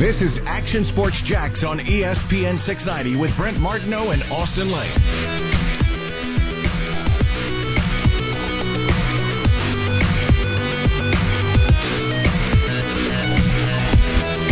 [0.00, 4.88] This is Action Sports Jax on ESPN 690 with Brent Martineau and Austin Lane.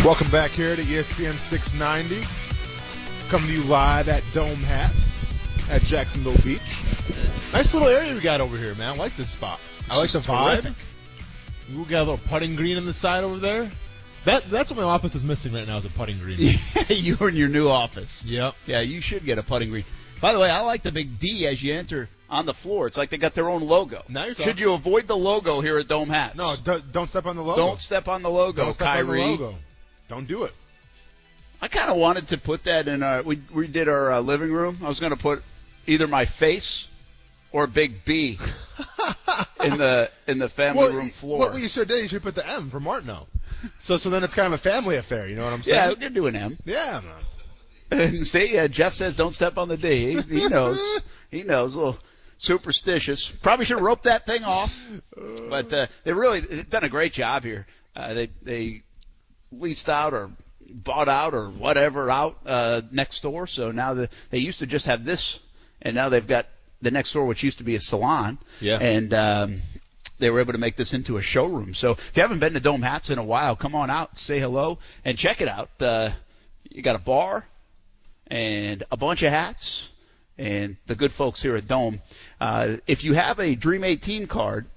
[0.05, 2.27] Welcome back here to ESPN 690.
[3.29, 4.93] Coming to you live at Dome Hat
[5.71, 6.61] at Jacksonville Beach.
[7.53, 8.89] Nice little area we got over here, man.
[8.89, 9.59] I like this spot.
[9.89, 10.75] I like the is vibe.
[11.75, 13.71] We got a little putting green on the side over there.
[14.25, 16.55] That that's what my office is missing right now is a putting green.
[16.89, 18.25] You're in your new office.
[18.25, 18.55] Yep.
[18.65, 19.85] Yeah, you should get a putting green.
[20.21, 22.87] By the way, I like the big D as you enter on the floor.
[22.87, 24.03] It's like they got their own logo.
[24.09, 26.35] Now you're should you avoid the logo here at Dome Hats?
[26.35, 27.61] No, do, don't step on the logo.
[27.61, 29.21] Don't step on the logo, Don't step Kyrie.
[29.21, 29.57] on the logo.
[30.09, 30.51] Don't do it.
[31.61, 33.23] I kind of wanted to put that in our.
[33.23, 34.79] We we did our uh, living room.
[34.83, 35.43] I was going to put
[35.87, 36.87] either my face
[37.51, 38.37] or a big B
[39.63, 41.39] in the in the family room floor.
[41.39, 43.27] What you should do, you should put the M for Martineau.
[43.79, 45.27] So so then it's kind of a family affair.
[45.27, 45.77] You know what I'm saying?
[45.77, 46.57] yeah, we could do an M.
[46.65, 47.23] Yeah, man.
[47.91, 50.21] And see, uh, Jeff says don't step on the D.
[50.21, 51.01] He, he knows.
[51.31, 51.75] he knows.
[51.75, 51.99] A little
[52.37, 53.29] superstitious.
[53.41, 54.79] Probably should have roped that thing off.
[55.49, 57.65] But uh, they really they've done a great job here.
[57.95, 58.83] Uh, they they
[59.51, 60.31] leased out or
[60.71, 63.47] bought out or whatever out uh, next door.
[63.47, 65.39] So now the, they used to just have this,
[65.81, 66.45] and now they've got
[66.81, 68.37] the next door, which used to be a salon.
[68.61, 68.77] Yeah.
[68.79, 69.61] And um,
[70.19, 71.73] they were able to make this into a showroom.
[71.73, 74.39] So if you haven't been to Dome Hats in a while, come on out, say
[74.39, 75.69] hello, and check it out.
[75.81, 76.11] Uh,
[76.69, 77.45] you got a bar
[78.27, 79.89] and a bunch of hats
[80.37, 82.01] and the good folks here at Dome.
[82.39, 84.67] Uh, if you have a Dream 18 card,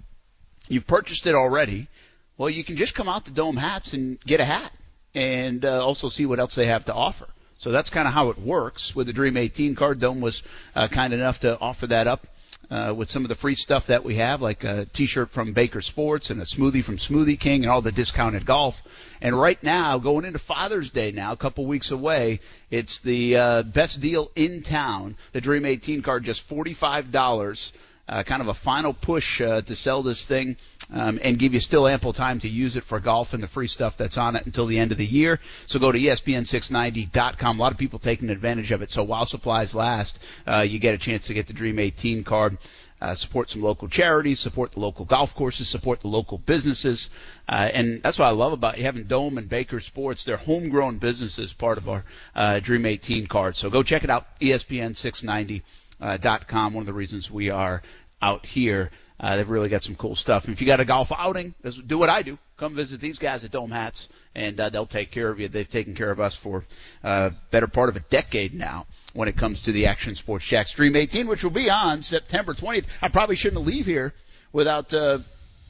[0.69, 1.89] you've purchased it already.
[2.37, 4.73] Well, you can just come out to Dome Hats and get a hat
[5.15, 7.27] and uh, also see what else they have to offer.
[7.59, 10.01] So that's kind of how it works with the Dream 18 card.
[10.01, 10.43] Dome was
[10.75, 12.27] uh, kind enough to offer that up
[12.73, 15.83] uh, with some of the free stuff that we have, like a T-shirt from Baker
[15.83, 18.83] Sports and a smoothie from Smoothie King and all the discounted golf.
[19.21, 23.63] And right now, going into Father's Day now, a couple weeks away, it's the uh,
[23.65, 25.17] best deal in town.
[25.33, 27.75] The Dream 18 card, just forty-five dollars.
[28.13, 30.55] Uh, kind of a final push uh, to sell this thing
[30.93, 33.67] um, and give you still ample time to use it for golf and the free
[33.67, 35.41] stuff that's on it until the end of the year.
[35.67, 37.59] So go to E ESPN690.com.
[37.59, 38.91] A lot of people taking advantage of it.
[38.91, 42.59] So while supplies last, uh, you get a chance to get the Dream 18 card.
[43.01, 47.09] Uh, support some local charities, support the local golf courses, support the local businesses,
[47.49, 50.25] uh, and that's what I love about having Dome and Baker Sports.
[50.25, 52.05] They're homegrown businesses, part of our
[52.37, 53.57] uh, Dream 18 card.
[53.57, 55.63] So go check it out, E ESPN690
[56.03, 56.19] uh.
[56.53, 57.83] One of the reasons we are
[58.23, 58.91] out here.
[59.21, 60.49] Uh, they've really got some cool stuff.
[60.49, 61.55] If you got a golf outing,
[61.87, 62.39] do what I do.
[62.57, 65.47] Come visit these guys at Dome Hats, and uh, they'll take care of you.
[65.49, 66.65] They've taken care of us for
[67.05, 70.73] uh, better part of a decade now when it comes to the Action Sports Jax
[70.73, 72.87] Dream 18, which will be on September 20th.
[73.01, 74.13] I probably shouldn't leave here
[74.53, 75.19] without uh,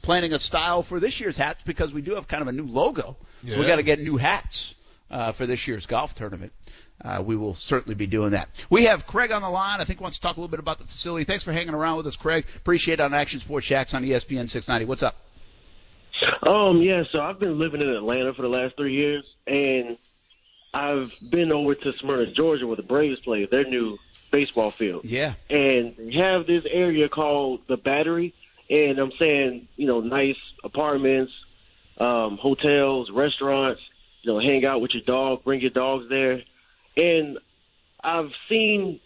[0.01, 2.65] planning a style for this year's hats because we do have kind of a new
[2.65, 3.17] logo.
[3.47, 3.67] So we Yeah.
[3.67, 4.73] got to get new hats
[5.11, 6.53] uh, for this year's golf tournament.
[7.03, 8.49] Uh, we will certainly be doing that.
[8.69, 9.81] We have Craig on the line.
[9.81, 11.25] I think wants to talk a little bit about the facility.
[11.25, 12.45] Thanks for hanging around with us, Craig.
[12.55, 14.85] Appreciate it on Action Sports Jax on ESPN 690.
[14.85, 15.15] What's up?
[16.43, 19.97] Um, yeah, so I've been living in Atlanta for the last three years, and
[20.73, 23.97] I've been over to Smyrna, Georgia, where the Braves play their new
[24.31, 25.05] baseball field.
[25.05, 25.33] Yeah.
[25.49, 28.33] And they have this area called the Battery,
[28.69, 31.31] and I'm saying, you know, nice apartments,
[31.97, 33.81] um, hotels, restaurants,
[34.21, 36.41] you know, hang out with your dog, bring your dogs there.
[36.97, 37.39] And
[38.03, 38.99] I've seen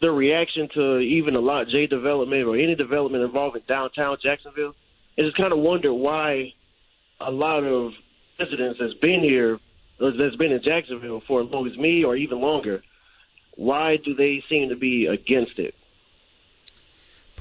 [0.00, 4.74] the reaction to even a lot J development or any development involving downtown Jacksonville.
[5.16, 6.54] And just kind of wonder why
[7.20, 7.92] a lot of
[8.38, 9.60] residents that's been here,
[10.00, 12.82] that's been in Jacksonville for as long as me or even longer,
[13.54, 15.74] why do they seem to be against it?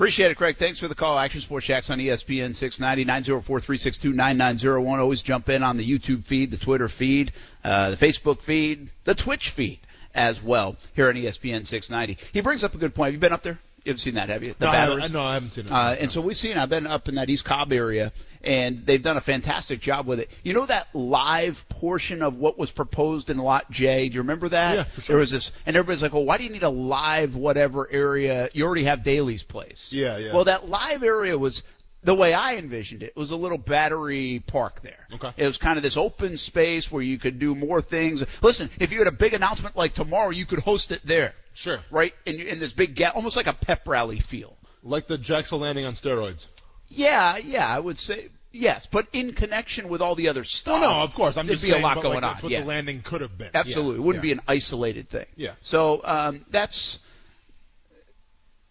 [0.01, 0.57] Appreciate it, Craig.
[0.57, 1.19] Thanks for the call.
[1.19, 4.99] Action Sports Jax on ESPN 690 904 362 9901.
[4.99, 7.31] Always jump in on the YouTube feed, the Twitter feed,
[7.63, 9.79] uh, the Facebook feed, the Twitch feed
[10.15, 12.17] as well here on ESPN 690.
[12.33, 13.09] He brings up a good point.
[13.09, 13.59] Have you been up there?
[13.83, 14.53] You haven't seen that, have you?
[14.59, 14.95] The No, I Battery?
[15.01, 15.71] haven't, no, I haven't seen it.
[15.71, 18.11] Uh, and so we've seen, I've been up in that East Cobb area,
[18.43, 20.29] and they've done a fantastic job with it.
[20.43, 24.07] You know that live portion of what was proposed in Lot J?
[24.09, 24.75] Do you remember that?
[24.75, 25.13] Yeah, for sure.
[25.13, 28.49] There was this, and everybody's like, well, why do you need a live whatever area?
[28.53, 29.89] You already have Daily's place.
[29.91, 30.33] Yeah, yeah.
[30.33, 31.63] Well, that live area was,
[32.03, 35.07] the way I envisioned it, it, was a little battery park there.
[35.11, 35.31] Okay.
[35.37, 38.23] It was kind of this open space where you could do more things.
[38.43, 41.33] Listen, if you had a big announcement like tomorrow, you could host it there.
[41.53, 41.79] Sure.
[41.89, 42.13] Right?
[42.25, 44.57] In, in this big gap, almost like a pep rally feel.
[44.83, 46.47] Like the Jackson landing on steroids.
[46.87, 50.77] Yeah, yeah, I would say yes, but in connection with all the other stuff.
[50.77, 51.37] Oh, no, of course.
[51.37, 52.21] I'm there'd just be saying, a lot going like, on.
[52.21, 52.61] That's what yeah.
[52.61, 53.51] the landing could have been.
[53.53, 54.29] Absolutely, Yeah, it wouldn't yeah.
[54.29, 55.25] be an isolated thing.
[55.35, 55.53] Yeah.
[55.61, 56.99] So um, that's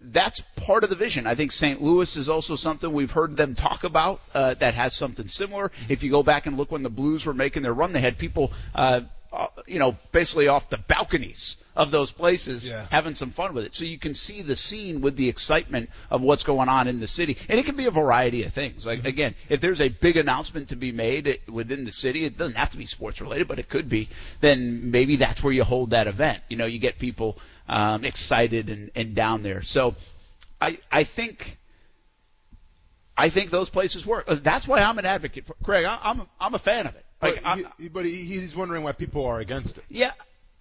[0.00, 1.26] that's part of the vision.
[1.26, 1.80] I think St.
[1.82, 5.70] Louis is also something we've heard them talk about uh, that has something similar.
[5.88, 8.16] If you go back and look when the Blues were making their run, they had
[8.16, 12.86] people, uh, uh, you know, basically off the balconies of those places Yeah.
[12.90, 13.74] having some fun with it.
[13.74, 17.06] So you can see the scene with the excitement of what's going on in the
[17.06, 17.36] city.
[17.48, 18.84] And it can be a variety of things.
[18.84, 22.56] Like, again, if there's a big announcement to be made within the city, it doesn't
[22.56, 24.08] have to be sports related, but it could be,
[24.40, 26.42] then maybe that's where you hold that event.
[26.48, 27.38] You know, you get people
[27.68, 29.62] um, excited and, and down there.
[29.62, 29.94] So
[30.60, 31.56] I, I think.
[33.16, 34.24] I think those places work.
[34.28, 35.84] Uh, That's why I'm an advocate for Craig.
[35.84, 37.04] I, I'm I'm a fan of it.
[37.22, 39.84] Like, But, he, but he, he's wondering why people are against it.
[39.88, 40.12] yeah,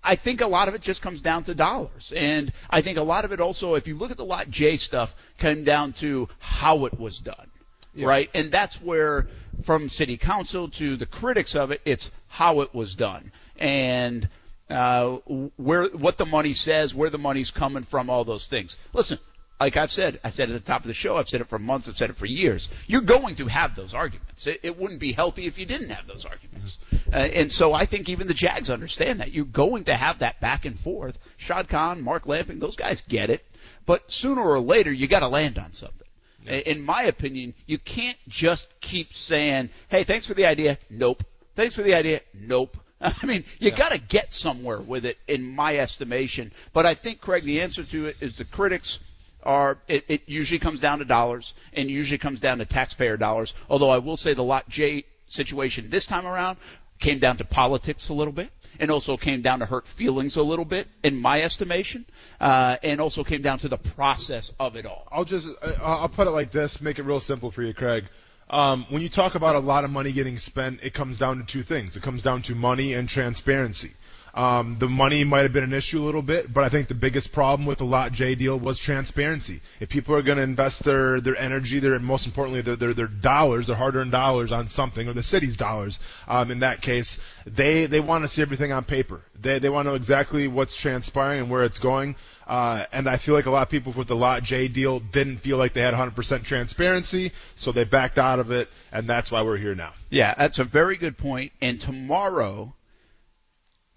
[0.04, 2.14] I think a lot of it just comes down to dollars.
[2.16, 4.78] And I think a lot of it also, if you look at the Lot J
[4.78, 7.50] stuff, came down to how it was done.
[7.94, 8.08] Yeah.
[8.08, 8.30] Right?
[8.34, 9.28] And that's where,
[9.64, 13.32] from city council to the critics of it, it's how it was done.
[13.58, 14.30] And,
[14.70, 15.16] uh,
[15.58, 18.78] where, what the money says, where the money's coming from, all those things.
[18.94, 19.18] Listen,
[19.60, 21.60] like I've said, I said at the top of the show, I've said it for
[21.60, 22.70] months, I've said it for years.
[22.88, 24.48] You're going to have those arguments.
[24.48, 26.80] It, it wouldn't be healthy if you didn't have those arguments.
[27.12, 29.34] Uh, and so I think even the Jags understand that.
[29.34, 31.18] You're going to have that back and forth.
[31.38, 33.46] Shad Khan, Mark Lamping, those guys get it.
[33.86, 36.08] But sooner or later, you got to land on something.
[36.46, 41.24] In my opinion, you can't just keep saying, "Hey, thanks for the idea." Nope.
[41.56, 42.22] Thanks for the idea.
[42.34, 42.78] Nope.
[43.02, 46.52] I mean, you got to get somewhere with it, in my estimation.
[46.74, 49.00] But I think, Craig, the answer to it is the critics
[49.44, 49.80] are.
[49.88, 53.54] It, it usually comes down to dollars, and usually comes down to taxpayer dollars.
[53.70, 56.58] Although I will say the Lot J situation this time around
[57.00, 58.50] came down to politics a little bit,
[58.80, 62.06] and also came down to hurt feelings a little bit, in my estimation,
[62.42, 65.08] uh, and also came down to the process of it all.
[65.12, 68.06] I'll just uh, I'll put it like this, make it real simple for you, Craig.
[68.50, 71.44] Um, when you talk about a lot of money getting spent, it comes down to
[71.44, 71.96] two things.
[71.96, 73.92] It comes down to money and transparency.
[74.40, 76.94] Um, the money might have been an issue a little bit, but I think the
[76.94, 79.60] biggest problem with the Lot J deal was transparency.
[79.82, 83.08] If people are going to invest their their energy, their most importantly their their, their
[83.08, 87.86] dollars, their hard-earned dollars on something, or the city's dollars, um, in that case, they
[87.86, 89.20] they want to see everything on paper.
[89.42, 92.16] They they want to know exactly what's transpiring and where it's going.
[92.48, 95.40] Uh, and I feel like a lot of people with the Lot J deal didn't
[95.40, 99.42] feel like they had 100% transparency, so they backed out of it, and that's why
[99.42, 99.92] we're here now.
[100.10, 101.52] Yeah, that's a very good point.
[101.62, 102.74] And tomorrow,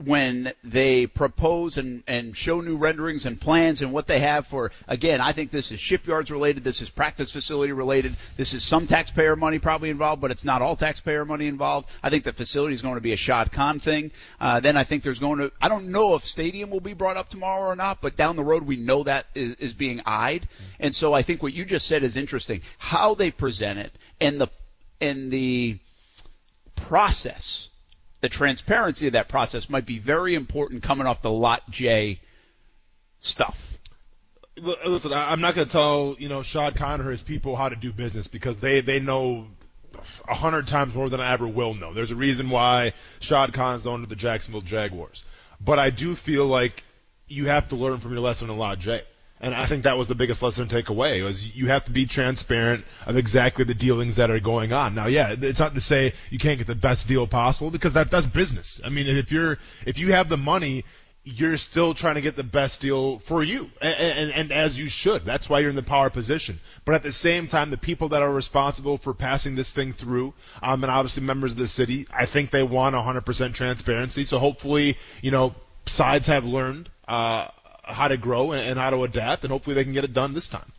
[0.07, 4.71] when they propose and, and show new renderings and plans and what they have for,
[4.89, 8.87] again, I think this is shipyards related, this is practice facility related, this is some
[8.87, 11.89] taxpayer money probably involved, but it's not all taxpayer money involved.
[12.03, 14.11] I think the facility is going to be a Shad Khan thing.
[14.41, 17.17] Uh, then I think there's going to, I don't know if stadium will be brought
[17.17, 20.49] up tomorrow or not, but down the road we know that is, is being eyed.
[20.81, 22.63] And so I think what you just said is interesting.
[22.79, 24.49] How they present it and the,
[25.01, 25.79] and the
[26.77, 27.69] process
[28.23, 32.21] the transparency of that process might be very important coming off the Lot J
[33.19, 33.79] stuff.
[34.57, 37.77] Listen, I'm not going to tell you know Shad Khan or his people how to
[37.77, 39.47] do business because they they know
[40.29, 41.93] a hundred times more than I ever will know.
[41.93, 45.25] There's a reason why Shad Khan is the owner of the Jacksonville Jaguars.
[45.61, 46.85] But I do feel like
[47.27, 49.03] you have to learn from your lesson in Lot J.
[49.43, 51.91] And I think that was the biggest lesson to take away was you have to
[51.91, 54.95] be transparent of exactly the dealings that are going on.
[54.95, 58.09] Now, yeah, it's not to say you can't get the best deal possible because that
[58.09, 58.81] that's business.
[58.85, 60.85] I mean, if you're if you have the money,
[61.25, 64.89] you're still trying to get the best deal for you, and, and, and as you
[64.89, 65.25] should.
[65.25, 66.59] That's why you're in the power position.
[66.85, 70.35] But at the same time, the people that are responsible for passing this thing through,
[70.63, 74.25] um, and obviously members of the city, I think they want 100% transparency.
[74.25, 75.55] So hopefully, you know,
[75.87, 77.49] sides have learned uh,
[77.83, 80.49] how to grow and, how to adapt, and hopefully they can get it done this
[80.49, 80.73] time.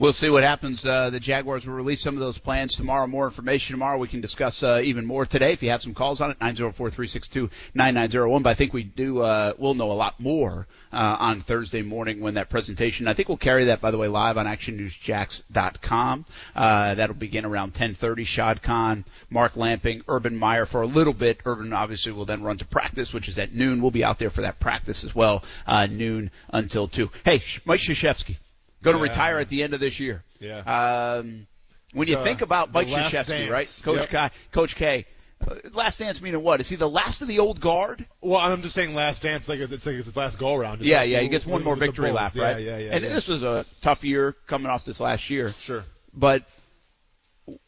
[0.00, 0.86] We'll see what happens.
[0.86, 3.08] Uh, the Jaguars will release some of those plans tomorrow.
[3.08, 3.98] More information tomorrow.
[3.98, 5.52] We can discuss uh, even more today.
[5.52, 8.42] If you have some calls on it, 904-362-9901.
[8.44, 9.22] But I think we do.
[9.22, 13.08] Uh, we'll know a lot more uh, on Thursday morning when that presentation.
[13.08, 16.26] I think we'll carry that, by the way, live on ActionNewsJax.com.
[16.54, 18.24] Uh, that'll begin around 10:30.
[18.24, 21.40] Shad Khan, Mark Lamping, Urban Meyer for a little bit.
[21.44, 23.82] Urban obviously will then run to practice, which is at noon.
[23.82, 27.10] We'll be out there for that practice as well, uh, noon until two.
[27.24, 28.36] Hey, Mike Krzyzewski
[28.82, 29.10] going to Yeah.
[29.10, 30.22] retire at the end of this year.
[30.40, 30.58] Yeah.
[30.60, 31.46] Um,
[31.92, 33.80] when you The- think about Mike Krzyzewski, right?
[33.82, 34.10] Coach Yep.
[34.10, 35.06] K, Coach K,
[35.46, 36.60] uh, last dance meaning what?
[36.60, 38.04] Is he the last of the old guard?
[38.20, 40.84] Well, I'm just saying last dance, like it's like it's his last go around.
[40.84, 41.20] Yeah, yeah.
[41.20, 42.60] He gets one more victory lap, right?
[42.60, 42.94] Yeah, yeah, yeah.
[42.94, 43.12] And yeah.
[43.12, 45.54] this was a tough year coming off this last year.
[45.60, 45.84] sure.
[46.12, 46.44] But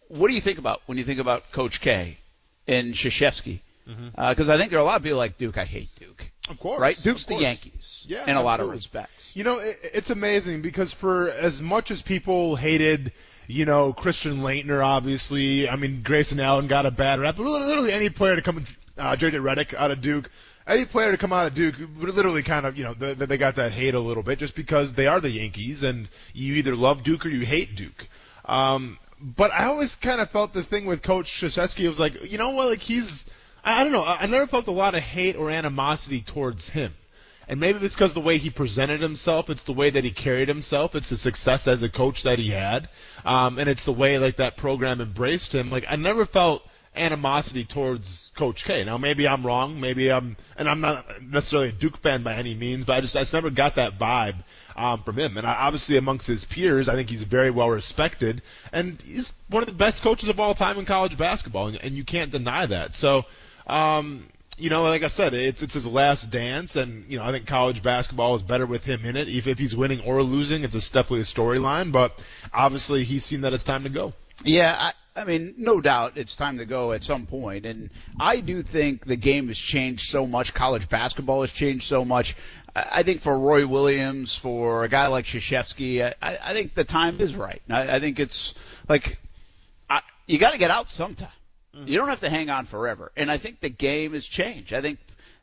[0.08, 2.18] what do you think about when you think about Coach K
[2.66, 3.60] and Krzyzewski?
[4.16, 5.58] Because I think there are a lot of people like Duke.
[5.58, 6.30] I hate Duke.
[6.48, 6.80] Of course.
[6.80, 6.96] Right?
[7.02, 7.36] Duke's of the.
[7.36, 8.04] Yankees.
[8.08, 9.19] Yeah, in a lot of respects.
[9.32, 13.12] You know, it, it's amazing because for as much as people hated,
[13.46, 17.92] you know, Christian Laettner, obviously, I mean, Grayson Allen got a bad rap, but literally
[17.92, 18.64] any player to come
[18.98, 20.30] uh, JJ Redick out of Duke.
[20.66, 23.56] Any player to come out of Duke, literally kind of, you know, they, they got
[23.56, 27.02] that hate a little bit just because they are the Yankees and you either love
[27.02, 28.06] Duke or you hate Duke.
[28.44, 32.38] Um, but I always kind of felt the thing with Coach Krzyzewski was like, you
[32.38, 33.28] know what, like he's,
[33.64, 36.94] I don't know, I never felt a lot of hate or animosity towards him.
[37.50, 40.46] And maybe it's because the way he presented himself, it's the way that he carried
[40.46, 42.88] himself, it's the success as a coach that he had,
[43.24, 45.68] um, and it's the way like that program embraced him.
[45.68, 46.62] Like I never felt
[46.94, 48.84] animosity towards Coach K.
[48.84, 52.54] Now maybe I'm wrong, maybe I'm, and I'm not necessarily a Duke fan by any
[52.54, 54.36] means, but I just I just never got that vibe
[54.76, 55.36] um, from him.
[55.36, 58.42] And I, obviously amongst his peers, I think he's very well respected,
[58.72, 61.96] and he's one of the best coaches of all time in college basketball, and, and
[61.96, 62.94] you can't deny that.
[62.94, 63.24] So.
[63.66, 64.28] Um,
[64.60, 67.46] you know, like I said, it's it's his last dance, and you know, I think
[67.46, 69.28] college basketball is better with him in it.
[69.28, 71.92] If if he's winning or losing, it's a, definitely a storyline.
[71.92, 74.12] But obviously, he's seen that it's time to go.
[74.44, 77.66] Yeah, I, I mean, no doubt it's time to go at some point.
[77.66, 80.54] and I do think the game has changed so much.
[80.54, 82.36] College basketball has changed so much.
[82.74, 87.20] I think for Roy Williams, for a guy like Krzyzewski, I, I think the time
[87.20, 87.60] is right.
[87.68, 88.54] I, I think it's
[88.88, 89.18] like
[89.88, 91.28] I, you got to get out sometime.
[91.74, 91.88] Mm-hmm.
[91.88, 93.12] You don't have to hang on forever.
[93.16, 94.72] And I think the game has changed.
[94.72, 94.98] I think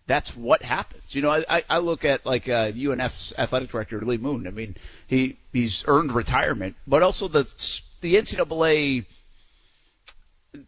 [0.08, 1.14] that's what happens.
[1.14, 4.48] You know, I, I look at like uh, UNF's athletic director Lee Moon.
[4.48, 4.76] I mean,
[5.08, 7.44] he he's earned retirement, but also the
[8.02, 9.06] the NCAA,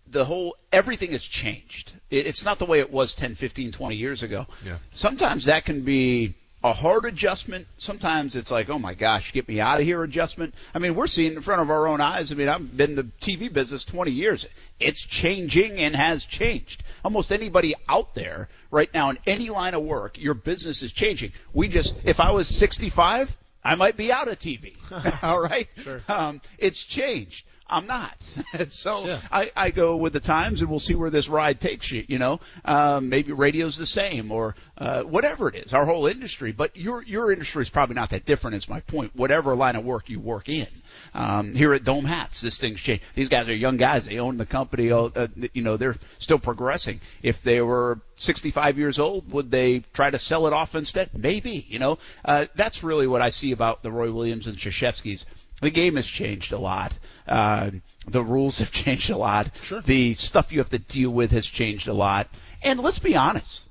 [0.08, 1.94] the whole everything has changed.
[2.10, 4.46] It, it's not the way it was 10, 15, 20 years ago.
[4.66, 4.78] Yeah.
[4.92, 7.68] Sometimes that can be a hard adjustment.
[7.78, 10.54] Sometimes it's like, oh my gosh, get me out of here adjustment.
[10.74, 12.32] I mean, we're seeing in front of our own eyes.
[12.32, 14.46] I mean, I've been in the TV business 20 years.
[14.80, 16.84] It's changing and has changed.
[17.04, 21.34] Almost anybody out there right now in any line of work, your business is changing.
[21.54, 24.76] We just, if I was 65, I might be out of TV.
[25.24, 25.68] All right.
[25.84, 26.02] Sure.
[26.08, 27.46] Um, it's changed.
[27.70, 28.18] I'm not.
[28.70, 29.22] so Yeah.
[29.32, 32.04] I, I go with the times, and we'll see where this ride takes you.
[32.08, 35.74] You know, um, maybe radio's the same, or uh, whatever it is.
[35.74, 38.56] Our whole industry, but your your industry is probably not that different.
[38.56, 39.16] Is my point.
[39.16, 40.68] Whatever line of work you work in.
[41.14, 43.04] Um, here at Dome Hats, this thing's changed.
[43.16, 44.06] These guys are young guys.
[44.06, 44.92] They own the company.
[44.92, 47.02] Uh, uh, you know, they're still progressing.
[47.24, 51.10] If they were 65 years old, would they try to sell it off instead?
[51.18, 51.66] Maybe.
[51.68, 55.26] You know, uh, that's really what I see about the Roy Williams and Krzyzewski's
[55.62, 56.98] the game has changed a lot.
[57.28, 57.72] Uh,
[58.08, 59.52] the rules have changed a lot.
[59.62, 59.82] Sure.
[59.82, 62.28] The stuff you have to deal with has changed a lot.
[62.64, 63.68] And let's be honest,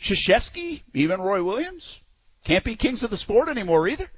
[0.00, 2.00] Krzyzewski, even Roy Williams,
[2.44, 4.10] can't be kings of the sport anymore either.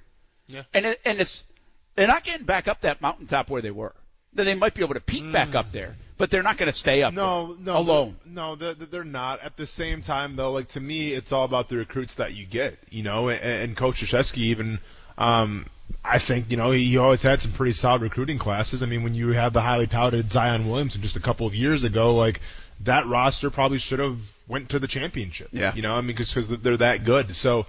[0.46, 0.62] Yeah.
[0.74, 1.44] And it, and it's
[1.94, 3.94] they're not getting back up that mountaintop where they were.
[4.34, 6.76] Then they might be able to peak back up there, but they're not going to
[6.76, 7.16] stay up Mm.
[7.16, 8.16] No, there no, alone.
[8.24, 9.40] No, they're, they're not.
[9.40, 12.46] At the same time, though, like to me, it's all about the recruits that you
[12.46, 12.78] get.
[12.88, 14.78] You know, and, and Coach Krzyzewski even,
[15.18, 15.66] um,
[16.02, 18.82] I think you know he always had some pretty solid recruiting classes.
[18.82, 21.84] I mean, when you had the highly touted Zion Williamson just a couple of years
[21.84, 22.40] ago, like
[22.80, 24.18] that roster probably should have
[24.48, 25.48] went to the championship.
[25.52, 25.74] Yeah.
[25.74, 27.34] You know, I mean, because they're that good.
[27.34, 27.66] So,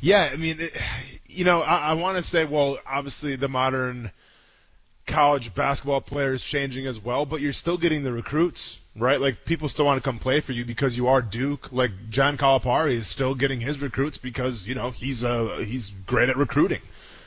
[0.00, 0.76] yeah, I mean, it,
[1.26, 4.10] you know, I, I want to say, well, obviously the modern
[5.06, 9.20] college basketball player is changing as well, but you're still getting the recruits, right?
[9.20, 11.72] Like people still want to come play for you because you are Duke.
[11.72, 16.28] Like John Calipari is still getting his recruits because you know he's uh he's great
[16.28, 16.80] at recruiting.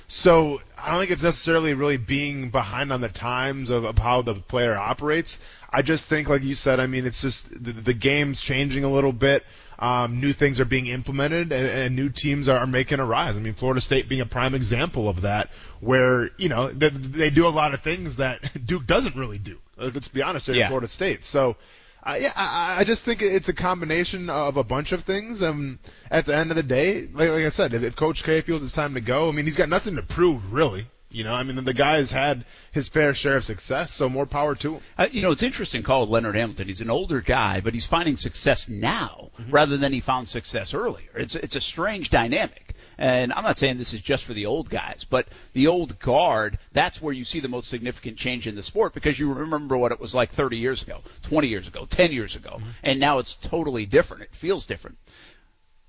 [0.07, 4.23] So I don't think it's necessarily really being behind on the times of, of how
[4.23, 5.38] the player operates.
[5.69, 8.89] I just think, like you said, I mean, it's just the, the game's changing a
[8.89, 9.45] little bit.
[9.81, 13.38] Um, new things are being implemented and, and new teams are, are making a rise.
[13.38, 17.29] I mean, Florida State being a prime example of that, where, you know, they, they
[17.29, 19.57] do a lot of things that Duke doesn't really do.
[19.77, 20.67] Let's be honest, they're Yeah.
[20.67, 21.24] Florida State.
[21.24, 21.55] So,
[22.03, 25.41] uh, yeah, I, I just think it's a combination of a bunch of things.
[25.41, 25.79] Um,
[26.12, 28.62] at the end of the day, like, like I said, if, if Coach K feels
[28.63, 30.88] it's time to go, I mean, he's got nothing to prove, really.
[31.11, 34.27] You know, I mean, the guy has had his fair share of success, so more
[34.27, 34.81] power to him.
[34.95, 36.67] Uh, you know, it's interesting called Leonard Hamilton.
[36.67, 41.09] He's an older guy, but he's finding success now rather than he found success earlier.
[41.15, 42.75] It's it's a strange dynamic.
[42.99, 46.59] And I'm not saying this is just for the old guys, but the old guard,
[46.73, 49.93] that's where you see the most significant change in the sport because you remember what
[49.93, 53.35] it was like 30 years ago, 20 years ago, 10 years ago, and now it's
[53.35, 54.23] totally different.
[54.23, 54.97] It feels different.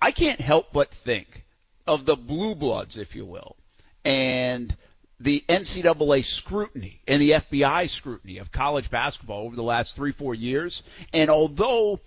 [0.00, 1.44] I can't help but think
[1.86, 3.56] of the blue bloods, if you will,
[4.04, 4.74] and
[5.20, 10.34] the NCAA scrutiny and the FBI scrutiny of college basketball over the last three, four
[10.34, 10.82] years.
[11.12, 12.00] And although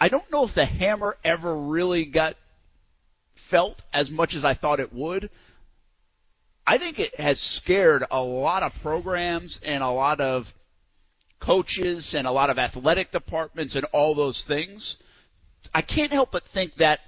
[0.00, 2.36] I don't know if the hammer ever really got
[3.34, 5.30] felt as much as I thought it would,
[6.66, 10.52] I think it has scared a lot of programs and a lot of
[11.38, 14.96] coaches and a lot of athletic departments and all those things.
[15.72, 17.00] I can't help but think that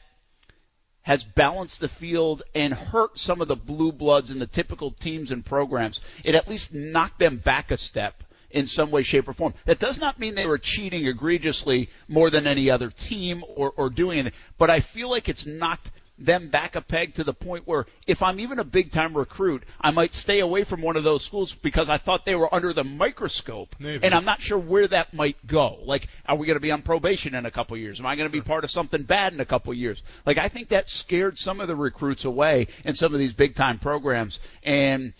[1.05, 5.31] has balanced the field and hurt some of the blue bloods and the typical teams
[5.31, 6.01] and programs.
[6.25, 9.53] It at least knocked them back a step in some way, shape, or form.
[9.67, 13.91] That does not mean they were cheating egregiously more than any other team or, or
[13.91, 17.67] doing anything, but I feel like it's knocked them back a peg to the point
[17.67, 21.03] where if I'm even a big time recruit, I might stay away from one of
[21.03, 23.75] those schools because I thought they were under the microscope.
[23.79, 24.05] Maybe.
[24.05, 25.79] And I'm not sure where that might go.
[25.83, 27.99] Like, are we going to be on probation in a couple years?
[27.99, 30.03] Am I going to be part of something bad in a couple years?
[30.25, 33.57] Like, I think that scared some of the recruits away in some of these big
[33.57, 34.39] time programs.
[34.63, 35.15] And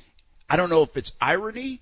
[0.49, 1.81] I don't know if it's irony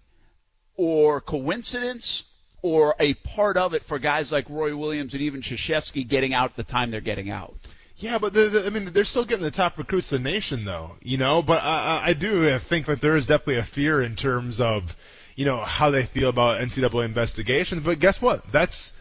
[0.77, 2.25] or coincidence
[2.63, 6.57] or a part of it for guys like Roy Williams and even Krzyzewski getting out
[6.57, 7.55] the time they're getting out.
[8.03, 10.65] Yeah, but the, the, I mean, they're still getting the top recruits in the nation,
[10.65, 10.97] though.
[11.03, 14.61] You know, but I, I do think that there is definitely a fear in terms
[14.61, 14.97] of,
[15.37, 17.83] you know, how they feel about NCAA investigations.
[17.85, 18.51] But guess what?
[18.51, 18.93] That's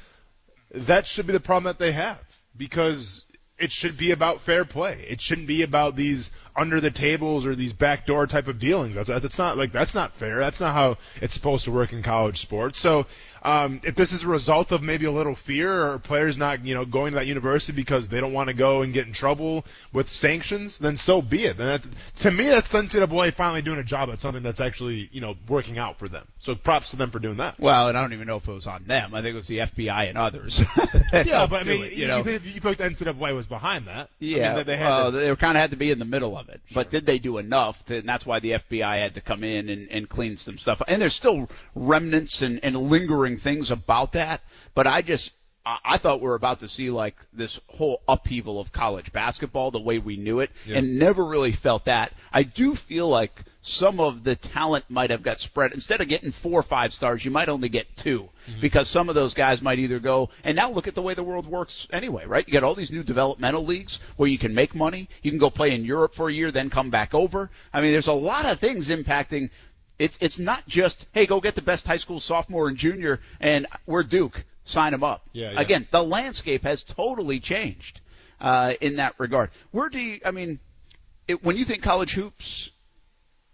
[0.75, 2.19] that should be the problem that they have
[2.55, 3.25] because
[3.57, 5.03] it should be about fair play.
[5.09, 8.93] It shouldn't be about these under the tables or these backdoor type of dealings.
[8.93, 10.37] That's that's not like that's not fair.
[10.37, 12.77] That's not how it's supposed to work in college sports.
[12.77, 13.07] So
[13.41, 16.75] um, if this is a result of maybe a little fear or players not you
[16.75, 19.65] know going to that university because they don't want to go and get in trouble
[19.93, 21.57] with sanctions, then so be it.
[21.57, 21.85] Then that,
[22.19, 25.35] to me, that's the NCAA finally doing a job at something that's actually you know
[25.47, 26.27] working out for them.
[26.39, 27.59] So props to them for doing that.
[27.59, 29.13] Well, and I don't even know if it was on them.
[29.13, 30.59] I think it was the FBI and others.
[31.13, 33.87] yeah, but I mean, it, you, you know, you, you think the NCAA was behind
[33.87, 34.09] that?
[34.19, 36.05] Yeah, I mean, they, they well, to- they kind of had to be in the
[36.05, 36.61] middle of it.
[36.73, 37.83] But did they do enough?
[37.85, 40.81] To, and that's why the FBI had to come in and, and clean some stuff.
[40.87, 44.41] And there's still remnants and, and lingering things about that.
[44.73, 45.31] But I just,
[45.63, 49.79] I thought we were about to see like this whole upheaval of college basketball the
[49.79, 50.77] way we knew it, Yeah.
[50.79, 52.13] and never really felt that.
[52.33, 55.71] I do feel like some of the talent might have got spread.
[55.73, 58.59] Instead of getting four or five stars, you might only get 2 mm-hmm.
[58.59, 60.29] because some of those guys might either go.
[60.43, 62.47] And now look at the way the world works anyway, right?
[62.47, 65.09] You got all these new developmental leagues where you can make money.
[65.21, 67.51] You can go play in Europe for a year, then come back over.
[67.71, 69.51] I mean, there's a lot of things impacting.
[70.01, 73.67] It's it's not just hey, go get the best high school sophomore and junior, and
[73.85, 75.21] we're Duke, sign them up.
[75.31, 75.61] Yeah, yeah.
[75.61, 78.01] Again, the landscape has totally changed
[78.39, 79.51] uh, in that regard.
[79.69, 80.19] Where do you?
[80.25, 80.59] I mean,
[81.27, 82.71] it, when you think college hoops,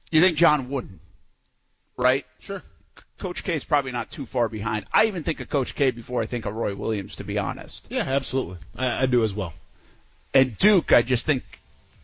[0.09, 1.01] you think John Wooden,
[1.97, 2.25] right?
[2.39, 2.63] sure.
[3.19, 4.85] Coach K is probably not too far behind.
[4.93, 7.87] I even think of Coach K before I think of Roy Williams, to be honest.
[7.89, 8.57] Yeah, absolutely.
[8.75, 9.53] I, I do as well.
[10.33, 11.43] And Duke, I just think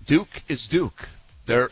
[0.05, 1.07] Duke is Duke.
[1.45, 1.69] They're,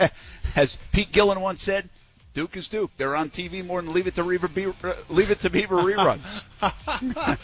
[0.56, 1.88] as Pete Gillen once said,
[2.34, 2.90] Duke is Duke.
[2.96, 6.42] They're on TV more than Leave It to Beaver, Beaver, Leave It to Beaver reruns.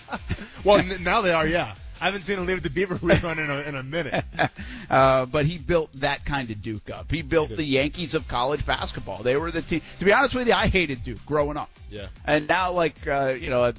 [0.64, 1.46] Well, now they are.
[1.46, 4.24] Yeah, I haven't seen a Leave It to Beaver rerun in a in a minute.
[4.90, 7.10] uh, but he built that kind of Duke up.
[7.10, 9.22] He built the Yankees of college basketball.
[9.22, 9.80] They were the team.
[10.00, 11.70] To be honest with you, I hated Duke growing up.
[11.88, 12.08] Yeah.
[12.26, 13.72] And now, like, uh, you know,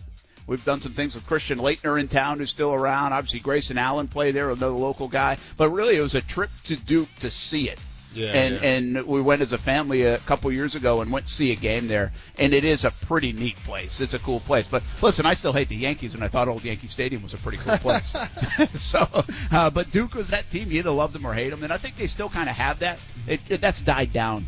[0.48, 3.14] we've done some things with Christian Laettner in town, who's still around.
[3.14, 5.38] Obviously, Grayson Allen played there, another local guy.
[5.58, 7.80] But really, it was a trip to Duke to see it.
[8.14, 8.70] Yeah, and yeah.
[8.70, 11.56] and we went as a family a couple years ago and went to see a
[11.56, 14.02] game there, and it is a pretty neat place.
[14.02, 14.68] It's a cool place.
[14.68, 17.38] But listen, I still hate the Yankees, and I thought Old Yankee Stadium was a
[17.38, 18.14] pretty cool place.
[18.76, 19.08] so,
[19.52, 20.72] uh, but Duke was that team.
[20.72, 22.80] You either loved them or hate them, and I think they still kind of have
[22.80, 23.00] that.
[23.28, 24.48] It, it, that's died down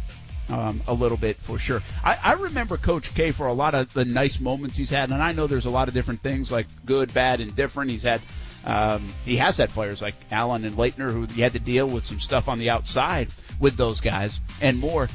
[0.50, 1.82] um, a little bit for sure.
[2.04, 5.22] I, I remember Coach K for a lot of the nice moments he's had, and
[5.22, 7.92] I know there's a lot of different things like good, bad, and different.
[7.92, 8.22] He's had.
[8.66, 12.06] Um, he has had players like Allen and Laettner who he had to deal with
[12.06, 13.28] some stuff on the outside
[13.64, 15.10] with those guys and more.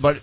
[0.00, 0.20] But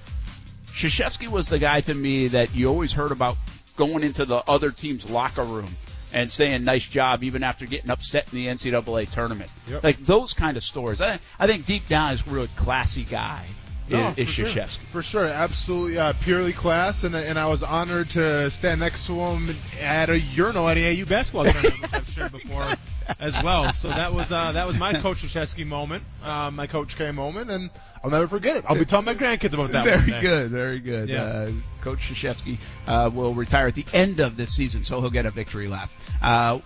[0.67, 3.35] Krzyzewski was the guy to me that you always heard about
[3.75, 5.75] going into the other team's locker room
[6.13, 9.49] and saying nice job even after getting upset in the NCAA tournament.
[9.67, 9.83] Yep.
[9.83, 11.01] Like those kind of stories.
[11.01, 13.47] I, I think deep down is a real classy guy
[13.91, 14.65] No, is, is for sure.
[14.91, 19.13] For sure, absolutely uh, purely class, and and I was honored to stand next to
[19.13, 22.65] him at a urinal at AAU basketball tournament, which I've shared before
[23.19, 23.73] as well.
[23.73, 27.49] So that was uh, that was my Coach Krzyzewski moment, uh, my Coach K moment,
[27.49, 27.69] and
[28.03, 28.65] I'll never forget it.
[28.67, 29.85] I'll be telling my grandkids about that.
[29.85, 31.09] Very good, very good.
[31.09, 31.51] Yeah.
[31.81, 35.31] Coach Krzyzewski uh, will retire at the end of this season, so he'll get a
[35.31, 35.89] victory lap.
[36.21, 36.59] Uh,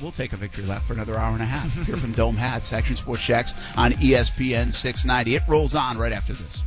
[0.00, 2.72] we'll take a victory lap for another hour and a half here from Dome Hats,
[2.72, 5.36] Action Sports Jax on ESPN 690.
[5.36, 6.62] It rolls on right after this.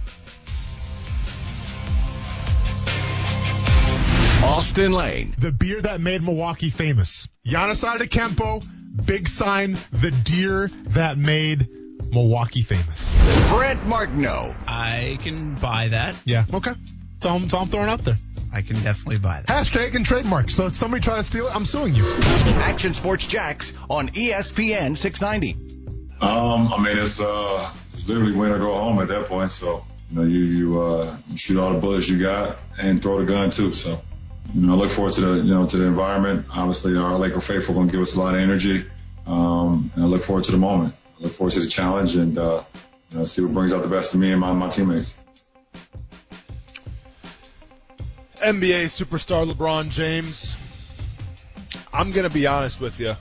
[4.43, 5.35] Austin Lane.
[5.37, 7.27] the beer that made Milwaukee famous.
[7.45, 8.65] Giannis Antetokounmpo,
[9.05, 11.67] big sign, the deer that made
[12.11, 13.07] Milwaukee famous.
[13.49, 14.55] Brent Martineau.
[14.67, 16.15] I can buy that.
[16.25, 16.73] Yeah, okay.
[17.21, 18.17] That's all, I'm- that's all I'm throwing out there.
[18.51, 19.47] I can definitely buy that.
[19.47, 20.49] Hashtag and trademark.
[20.49, 22.03] So if somebody try to steal it, I'm suing you.
[22.63, 25.55] Action Sports Jax on ESPN 690.
[26.19, 29.51] Um, I mean, it's uh, it's literally win or go home at that point.
[29.51, 33.19] So you know, you you, uh, you shoot all the bullets you got and throw
[33.23, 33.71] the gun too.
[33.71, 34.01] So
[34.55, 36.47] you know, I look forward to the you know to the environment.
[36.51, 38.83] Obviously, our Laker faithful going to give us a lot of energy,
[39.27, 40.93] um, and I look forward to the moment.
[41.19, 42.63] I look forward to the challenge and uh,
[43.11, 45.13] you know, see what brings out the best of me and my my teammates.
[48.41, 50.55] NBA superstar LeBron James.
[51.93, 53.15] I'm gonna be honest with you.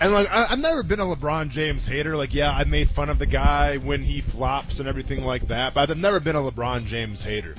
[0.00, 2.16] And like, I, I've never been a LeBron James hater.
[2.16, 5.74] Like, yeah, I made fun of the guy when he flops and everything like that,
[5.74, 7.54] but I've never been a LeBron James hater.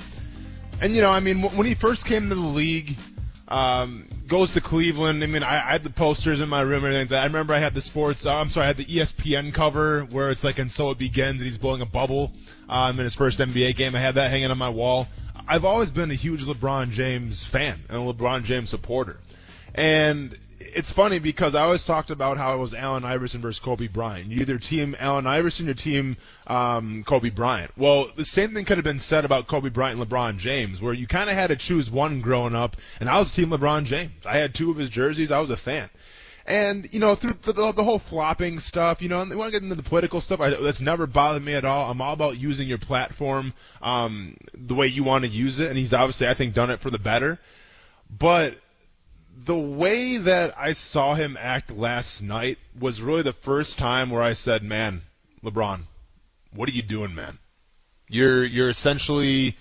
[0.81, 2.97] And you know, I mean, when he first came to the league,
[3.47, 5.23] um, goes to Cleveland.
[5.23, 7.17] I mean, I, I had the posters in my room and everything.
[7.17, 8.25] I remember I had the sports.
[8.25, 11.41] Uh, I'm sorry, I had the ESPN cover where it's like, and so it begins,
[11.41, 12.31] and he's blowing a bubble
[12.67, 13.95] um, in his first NBA game.
[13.95, 15.07] I had that hanging on my wall.
[15.47, 19.19] I've always been a huge LeBron James fan and a LeBron James supporter.
[19.73, 23.87] And it's funny because I always talked about how it was Allen Iverson versus Kobe
[23.87, 24.31] Bryant.
[24.31, 26.17] You either team Allen Iverson or team
[26.47, 27.71] um, Kobe Bryant.
[27.77, 30.93] Well, the same thing could have been said about Kobe Bryant and LeBron James, where
[30.93, 34.11] you kind of had to choose one growing up, and I was team LeBron James.
[34.25, 35.31] I had two of his jerseys.
[35.31, 35.89] I was a fan.
[36.47, 39.47] And you know, through the, the, the whole flopping stuff, you know, and we want
[39.47, 40.39] to get into the political stuff.
[40.39, 41.89] I, that's never bothered me at all.
[41.89, 45.77] I'm all about using your platform um, the way you want to use it, and
[45.77, 47.39] he's obviously, I think, done it for the better.
[48.15, 48.55] But
[49.43, 54.23] the way that I saw him act last night was really the first time where
[54.23, 55.01] I said, "Man,
[55.43, 55.81] LeBron,
[56.53, 57.39] what are you doing, man?
[58.07, 59.57] You're you're essentially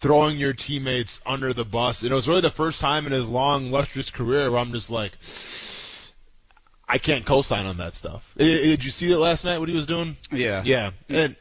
[0.00, 3.28] throwing your teammates under the bus." And it was really the first time in his
[3.28, 5.12] long, lustrous career where I'm just like,
[6.88, 8.32] I can't co-sign on that stuff.
[8.38, 9.58] I- Did you see it last night?
[9.58, 10.16] What he was doing?
[10.30, 10.62] Yeah.
[10.64, 10.90] Yeah.
[11.08, 11.36] And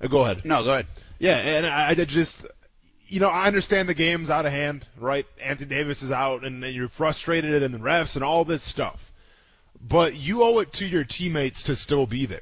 [0.00, 0.44] uh, go ahead.
[0.44, 0.86] No, go ahead.
[1.18, 2.46] Yeah, and I, I just,
[3.06, 5.26] you know, I understand the game's out of hand, right?
[5.42, 9.12] Anthony Davis is out, and, and you're frustrated, and the refs, and all this stuff.
[9.80, 12.40] But you owe it to your teammates to still be there,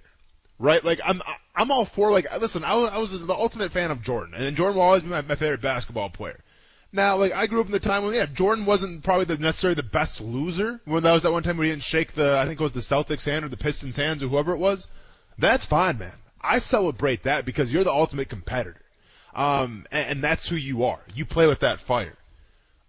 [0.59, 0.83] right?
[0.85, 1.21] Like I'm,
[1.55, 4.57] I'm all for like, listen, I was, I was the ultimate fan of Jordan, and
[4.57, 6.39] Jordan will always be my, my favorite basketball player.
[6.93, 9.75] Now, like I grew up in the time when yeah, Jordan wasn't probably the, necessarily
[9.75, 10.81] the best loser.
[10.85, 12.73] When that was that one time where he didn't shake the, I think it was
[12.73, 14.87] the Celtics hand or the Pistons hands or whoever it was.
[15.39, 16.15] That's fine, man.
[16.41, 18.81] I celebrate that because you're the ultimate competitor.
[19.35, 21.01] Um, and, and that's who you are.
[21.15, 22.17] You play with that fire.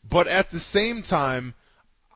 [0.10, 1.54] But at the same time,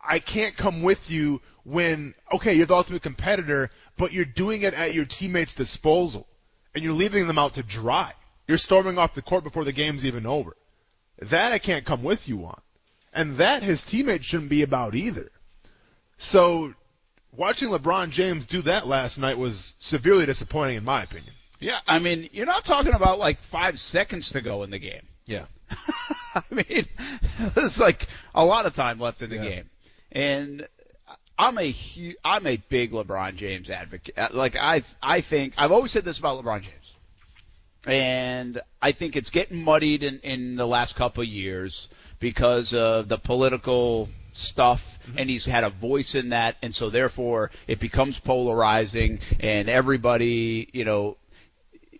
[0.04, 4.74] I can't come with you when, okay, you're the ultimate competitor, but you're doing it
[4.74, 6.28] at your teammates' disposal.
[6.74, 8.13] And you're leaving them out to dry.
[8.48, 10.56] You're storming off the court before the game's even over.
[11.19, 12.60] That I can't come with you on.
[13.13, 15.30] And that his teammates shouldn't be about either.
[16.17, 16.73] So,
[17.32, 21.34] watching LeBron James do that last night was severely disappointing in my opinion.
[21.60, 25.04] Yeah, I mean, you're not talking about like five seconds to go in the game.
[25.26, 25.45] Yeah.
[26.36, 26.86] I mean,
[27.56, 29.49] there's like a lot of time left in the Yeah.
[29.49, 29.69] game,
[30.12, 30.67] and
[31.38, 34.34] I'm a hu- I'm a big LeBron James advocate.
[34.34, 36.83] Like I I think I've always said this about LeBron James,
[37.88, 43.10] and I think it's getting muddied in in the last couple of years because of
[43.10, 48.19] the political stuff and he's had a voice in that and so therefore it becomes
[48.19, 51.17] polarizing and everybody you know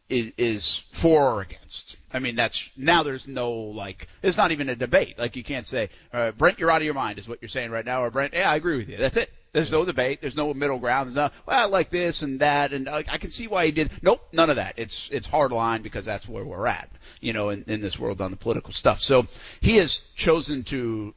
[0.10, 1.98] is, is for or against.
[2.14, 5.18] I mean, that's now there's no like, it's not even a debate.
[5.18, 7.72] Like you can't say, uh, Brent, you're out of your mind, is what you're saying
[7.72, 8.98] right now, or Brent, yeah, I agree with you.
[8.98, 9.32] That's it.
[9.54, 10.20] There's no debate.
[10.20, 11.08] There's no middle ground.
[11.08, 13.72] There's no, well, I like this and that, and I, I can see why he
[13.72, 13.92] did.
[14.02, 14.74] Nope, none of that.
[14.78, 16.90] It's it's hard line because that's where we're at,
[17.22, 19.00] you know, in, in this world on the political stuff.
[19.00, 19.28] So
[19.62, 21.14] he has chosen to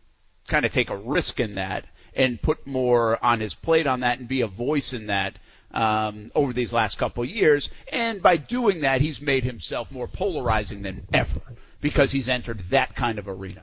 [0.46, 4.18] kind of take a risk in that and put more on his plate on that
[4.18, 5.38] and be a voice in that
[5.72, 7.70] um, over these last couple of years.
[7.90, 11.40] And by doing that, he's made himself more polarizing than ever
[11.80, 13.62] because he's entered that kind of arena.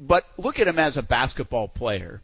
[0.00, 2.20] But look at him as a basketball player.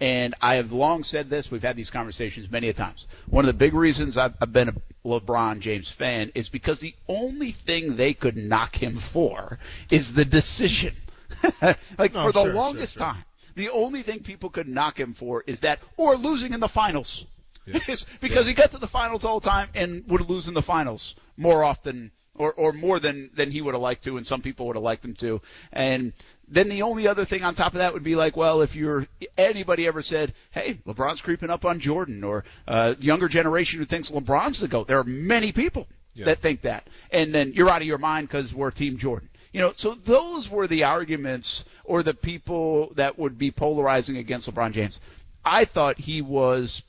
[0.00, 1.50] And I have long said this.
[1.50, 3.06] We've had these conversations many a times.
[3.28, 4.74] One of the big reasons I've, I've been a
[5.06, 9.58] LeBron James fan is because the only thing they could knock him for
[9.90, 10.94] is the decision.
[11.98, 13.12] like No, for the sure, longest sure, sure.
[13.12, 13.24] time,
[13.54, 17.26] the only thing people could knock him for is that, or losing in the finals.
[17.66, 20.62] It's because he got to the finals all the time and would lose in the
[20.62, 22.10] finals more often
[22.42, 24.82] or, or more than, than he would have liked to and some people would have
[24.82, 25.40] liked him to.
[25.72, 26.12] And
[26.48, 29.06] then the only other thing on top of that would be like, well, if you're
[29.38, 34.10] anybody ever said, hey, LeBron's creeping up on Jordan or uh, younger generation who thinks
[34.10, 34.86] LeBron's the GOAT.
[34.88, 36.26] There are many people Yeah.
[36.26, 36.88] that think that.
[37.10, 39.28] And then you're out of your mind because we're Team Jordan.
[39.52, 44.50] You know, so those were the arguments or the people that would be polarizing against
[44.50, 44.98] LeBron James.
[45.44, 46.82] I thought he was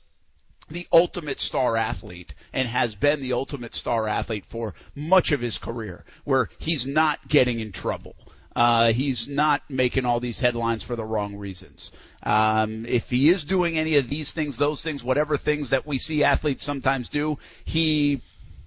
[0.70, 5.58] the ultimate star athlete and has been the ultimate star athlete for much of his
[5.58, 8.16] career, where he's not getting in trouble.
[8.56, 11.90] Uh, he's not making all these headlines for the wrong reasons.
[12.22, 15.98] Um, if he is doing any of these things, those things, whatever things that we
[15.98, 18.22] see athletes sometimes do, he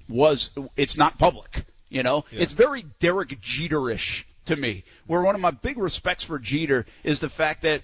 [0.09, 0.51] was.
[0.75, 1.65] It's not public.
[1.89, 4.83] You know, it's very Derek Jeterish to me.
[5.07, 7.81] Where one of my big respects for Jeter is the fact that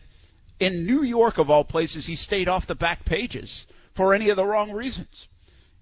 [0.59, 4.37] in New York, of all places, he stayed off the back pages for any of
[4.37, 5.27] the wrong reasons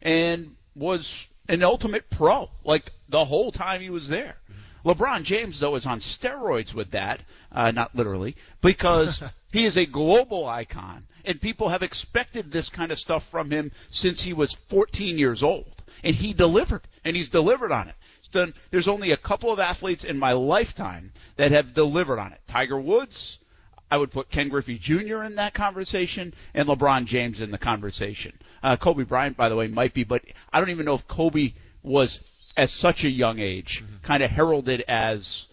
[0.02, 4.36] and was an ultimate pro, like the whole time he was there.
[4.86, 9.21] LeBron James, though, is on steroids with that, uh, not literally, because
[9.52, 13.71] he is a global icon, and people have expected this kind of stuff from him
[13.89, 17.95] since he was 14 years old, and he delivered, and he's delivered on it.
[18.32, 22.39] Done, there's only a couple of athletes in my lifetime that have delivered on it.
[22.47, 23.39] Tiger Woods,
[23.92, 25.22] I would put Ken Griffey Jr.
[25.24, 28.34] in that conversation and LeBron James in the conversation.
[28.64, 30.24] Uh, Kobe Bryant, by the way, might be, but
[30.54, 32.22] I don't even know if Kobe was
[32.56, 35.48] at such a young age kind of heralded as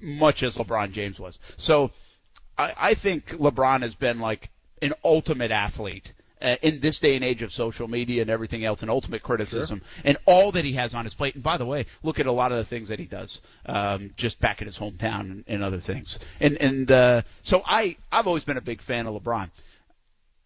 [0.00, 1.38] much as LeBron James was.
[1.58, 1.90] So
[2.56, 6.12] I, I think LeBron has been like an ultimate athlete.
[6.42, 9.80] Uh, in this day and age of social media and everything else, and ultimate criticism,
[10.04, 11.36] and all that he has on his plate.
[11.36, 14.10] And by the way, look at a lot of the things that he does, um,
[14.16, 16.18] just back in his hometown and, and other things.
[16.40, 19.50] And and uh, so I I've always been a big fan of LeBron.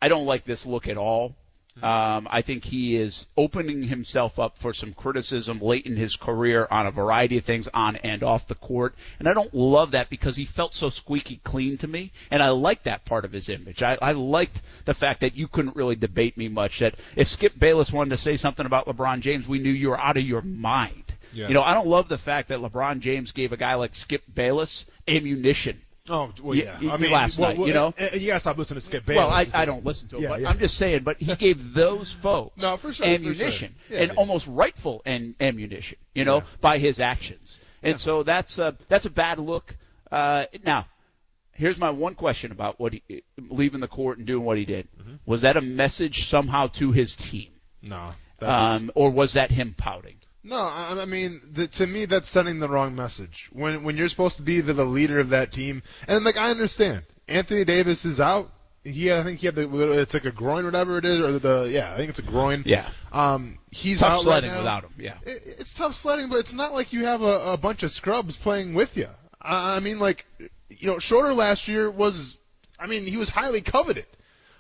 [0.03, 1.35] I don't like this look at all.
[1.83, 6.67] Um, I think he is opening himself up for some criticism late in his career
[6.71, 8.95] on a variety of things on and off the court.
[9.19, 12.13] And I don't love that because he felt so squeaky clean to me.
[12.31, 13.83] And I like that part of his image.
[13.83, 16.79] I, I liked the fact that you couldn't really debate me much.
[16.79, 20.01] That if Skip Bayless wanted to say something about LeBron James, we knew you were
[20.01, 21.05] out of your mind.
[21.33, 21.49] Yeah.
[21.49, 24.23] You know, I don't love the fact that LeBron James gave a guy like Skip
[24.33, 25.83] Bayless ammunition.
[26.09, 26.79] Oh, well, yeah.
[26.91, 27.95] I mean, last well, night, well, you know?
[27.99, 29.25] uh, uh, you gotta stop listening to Skip Bayless.
[29.25, 30.49] Well, I, I don't listen to him, Yeah, but yeah.
[30.49, 31.03] I'm just saying.
[31.03, 33.97] But he gave those folks No, for sure, for ammunition sure.
[33.99, 37.59] Yeah, and almost rightful and ammunition, you know, by his actions.
[37.83, 39.77] And so that's a that's a bad look.
[40.11, 40.87] Uh, now,
[41.53, 44.89] here's my one question about what he leaving the court and doing what he did.
[45.01, 45.15] Mm-hmm.
[45.27, 47.51] Was that a message somehow to his team,
[47.83, 48.13] No.
[48.41, 50.16] Um, or was that him pouting?
[50.47, 53.51] No, I, I mean, the, to me, that's sending the wrong message.
[53.53, 56.51] When when you're supposed to be the, the leader of that team, and like I
[56.51, 58.49] understand, Anthony Davis is out.
[58.85, 61.69] He, I think he had the, it's like a groin, whatever it is, or the,
[61.69, 62.63] yeah, I think it's a groin.
[62.65, 62.87] Yeah.
[63.11, 64.61] Um, he's Tough out sledding right now.
[64.61, 64.95] without him.
[64.97, 65.15] Yeah.
[65.25, 68.37] It, it's tough sledding, but it's not like you have a, a bunch of scrubs
[68.37, 69.09] playing with you.
[69.43, 70.25] I, I mean, like,
[70.69, 72.37] you know, Shorter last year was,
[72.79, 74.07] I mean, he was highly coveted.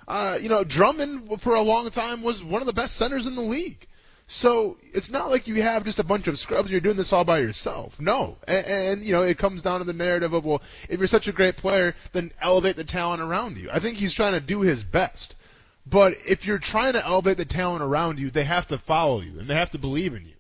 [0.09, 3.37] Uh, you know, Drummond for a long time was one of the best centers in
[3.37, 3.87] the league.
[4.29, 6.71] So it's not like you have just a bunch of scrubs.
[6.71, 8.01] You're doing this all by yourself.
[8.01, 11.07] No, and, and you know it comes down to the narrative of well, if you're
[11.07, 13.69] such a great player, then elevate the talent around you.
[13.73, 15.37] I think he's trying to do his best.
[15.89, 19.39] But if you're trying to elevate the talent around you, they have to follow you
[19.39, 20.33] and they have to believe in you.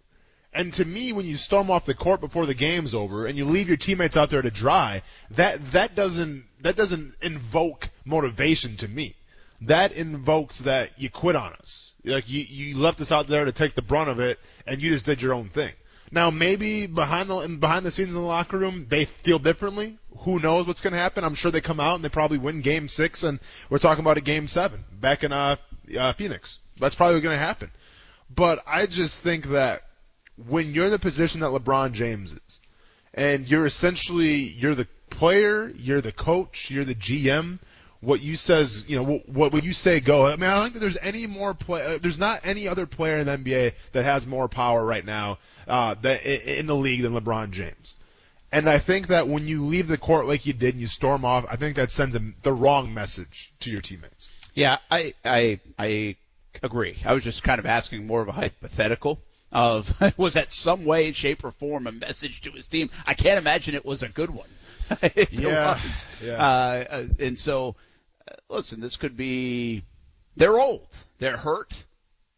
[0.52, 3.44] And to me, when you storm off the court before the game's over and you
[3.44, 8.88] leave your teammates out there to dry, that that doesn't that doesn't invoke motivation to
[8.88, 9.14] me.
[9.62, 11.92] That invokes that you quit on us.
[12.04, 14.90] Like you you left us out there to take the brunt of it, and you
[14.90, 15.72] just did your own thing.
[16.10, 19.98] Now maybe behind the behind the scenes in the locker room they feel differently.
[20.18, 21.24] Who knows what's going to happen?
[21.24, 23.40] I'm sure they come out and they probably win Game Six, and
[23.70, 25.56] we're talking about a Game Seven back in uh,
[25.98, 26.58] uh, Phoenix.
[26.78, 27.70] That's probably going to happen.
[28.34, 29.82] But I just think that
[30.48, 32.60] when you're in the position that LeBron James is,
[33.14, 37.58] and you're essentially you're the player, you're the coach, you're the GM.
[38.00, 40.26] What you says, you know, what what you say go.
[40.26, 41.82] I mean, I don't think there's any more play.
[41.82, 45.38] Uh, there's not any other player in the NBA that has more power right now
[45.66, 47.94] uh, that in the league than LeBron James.
[48.52, 51.24] And I think that when you leave the court like you did and you storm
[51.24, 54.28] off, I think that sends a, the wrong message to your teammates.
[54.54, 56.16] Yeah, I I I
[56.62, 56.96] agree.
[57.04, 59.20] I was just kind of asking more of a hypothetical
[59.52, 62.90] of was that some way, shape, or form a message to his team?
[63.06, 64.48] I can't imagine it was a good one.
[65.02, 66.06] it Yeah, was.
[66.22, 66.32] yeah.
[66.34, 67.76] Uh, uh, and so,
[68.28, 69.82] uh, listen, this could be.
[70.36, 70.86] They're old.
[71.18, 71.72] They're hurt.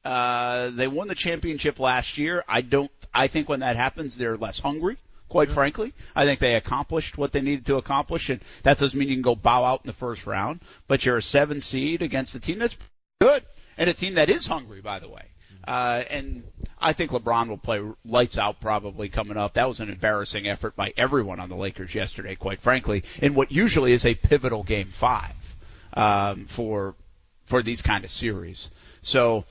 [0.05, 2.45] Uh, they won the championship last year.
[2.49, 2.91] I don't.
[3.13, 4.97] I think when that happens, they're less hungry.
[5.29, 9.09] Quite frankly, I think they accomplished what they needed to accomplish, and that doesn't mean
[9.11, 10.61] you can go bow out in the first round.
[10.87, 12.79] But you're a seven seed against a team that's
[13.21, 13.43] good
[13.77, 15.25] and a team that is hungry, by the way.
[15.69, 16.45] Uh, and
[16.79, 19.53] I think LeBron will play lights out probably coming up.
[19.53, 23.53] That was an embarrassing effort by everyone on the Lakers yesterday, quite frankly, in what
[23.53, 25.57] usually is a pivotal game five
[25.93, 26.95] um, for
[27.45, 28.71] for these kind of series.
[29.03, 29.45] So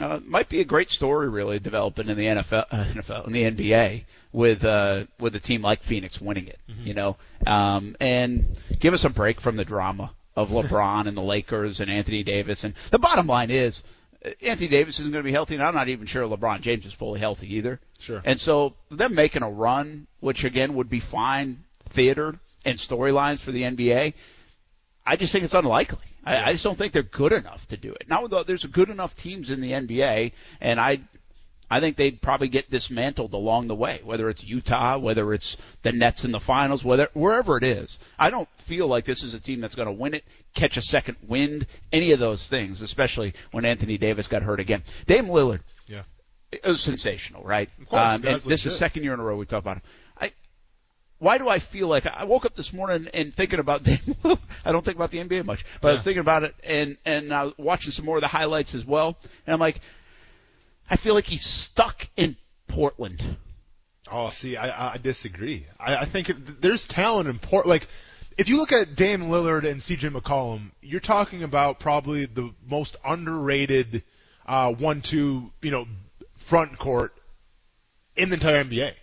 [0.00, 3.42] uh, might be a great story really developing in the NFL, uh, NFL in the
[3.50, 8.94] NBA with uh, with a team like Phoenix winning it, you know, um, and give
[8.94, 12.64] us a break from the drama of LeBron and the Lakers and Anthony Davis.
[12.64, 13.82] And the bottom line is.
[14.24, 16.86] Uh, Anthony Davis isn't going to be healthy, and I'm not even sure LeBron James
[16.86, 17.80] is fully healthy either.
[17.98, 18.22] Sure.
[18.24, 23.52] And so them making a run, which again would be fine theater and storylines for
[23.52, 24.14] the NBA,
[25.06, 26.04] I just think it's unlikely.
[26.24, 28.06] I, I just don't think they're good enough to do it.
[28.08, 31.00] Now, there's good enough teams in the NBA, and I,
[31.70, 34.00] I think they'd probably get dismantled along the way.
[34.02, 38.30] Whether it's Utah, whether it's the Nets in the finals, whether wherever it is, I
[38.30, 41.16] don't feel like this is a team that's going to win it, catch a second
[41.26, 42.80] wind, any of those things.
[42.80, 44.82] Especially when Anthony Davis got hurt again.
[45.06, 46.02] Dame Lillard, Yeah.
[46.50, 47.68] it was sensational, right?
[47.80, 49.82] Of course, um, and this is second year in a row we talk about him.
[50.18, 50.32] I
[51.18, 54.38] why do I feel like I woke up this morning and thinking about Dame Lillard.
[54.64, 57.34] I don't think about the NBA much, but I was thinking about it and and
[57.34, 59.80] I was watching some more of the highlights as well, and I'm like,
[60.90, 63.22] I feel like he's stuck in Portland.
[64.10, 65.66] Oh, see, I, I disagree.
[65.78, 67.66] I, I think it, there's talent in Port.
[67.66, 67.86] Like,
[68.38, 72.96] if you look at Dame Lillard and CJ McCollum, you're talking about probably the most
[73.04, 74.02] underrated
[74.46, 75.86] uh, one-two, you know,
[76.36, 77.12] front court
[78.16, 78.94] in the entire NBA.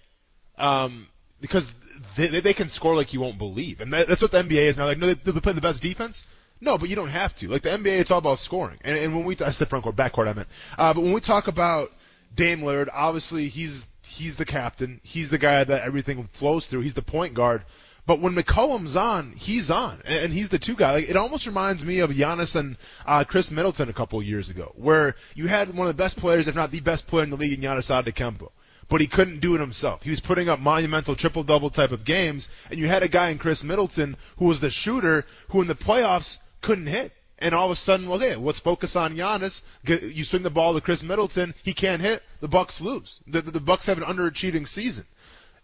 [0.57, 1.07] Um,
[1.39, 1.73] because
[2.15, 4.77] they, they can score like you won't believe, and that, that's what the NBA is
[4.77, 4.85] now.
[4.85, 6.25] Like, no, they, they play the best defense.
[6.65, 7.47] No, but you don't have to.
[7.47, 8.79] Like the NBA, it's all about scoring.
[8.83, 10.47] And, and when we, I said front court, back court, I meant.
[10.77, 11.91] Uh, but when we talk about
[12.33, 14.99] Dame Lillard, obviously he's he's the captain.
[15.03, 16.81] He's the guy that everything flows through.
[16.81, 17.63] He's the point guard.
[18.07, 20.93] But when McCollum's on, he's on, and, he's the two guy.
[20.93, 24.51] Like, it almost reminds me of Giannis and uh, Khris Middleton a couple of years
[24.51, 27.31] ago, where you had one of the best players, if not the best player in
[27.31, 28.49] the league, in Giannis Antetokounmpo
[28.87, 30.03] but he couldn't do it himself.
[30.03, 33.29] He was putting up monumental triple double type of games, and you had a guy
[33.29, 37.11] in Khris Middleton who was the shooter who in the playoffs couldn't hit.
[37.37, 39.61] And all of a sudden, well, okay, let's focus on Giannis.
[39.85, 42.23] You swing the ball to Khris Middleton, he can't hit.
[42.39, 43.19] The Bucks lose.
[43.27, 45.05] The, the, Bucks have an underachieving season.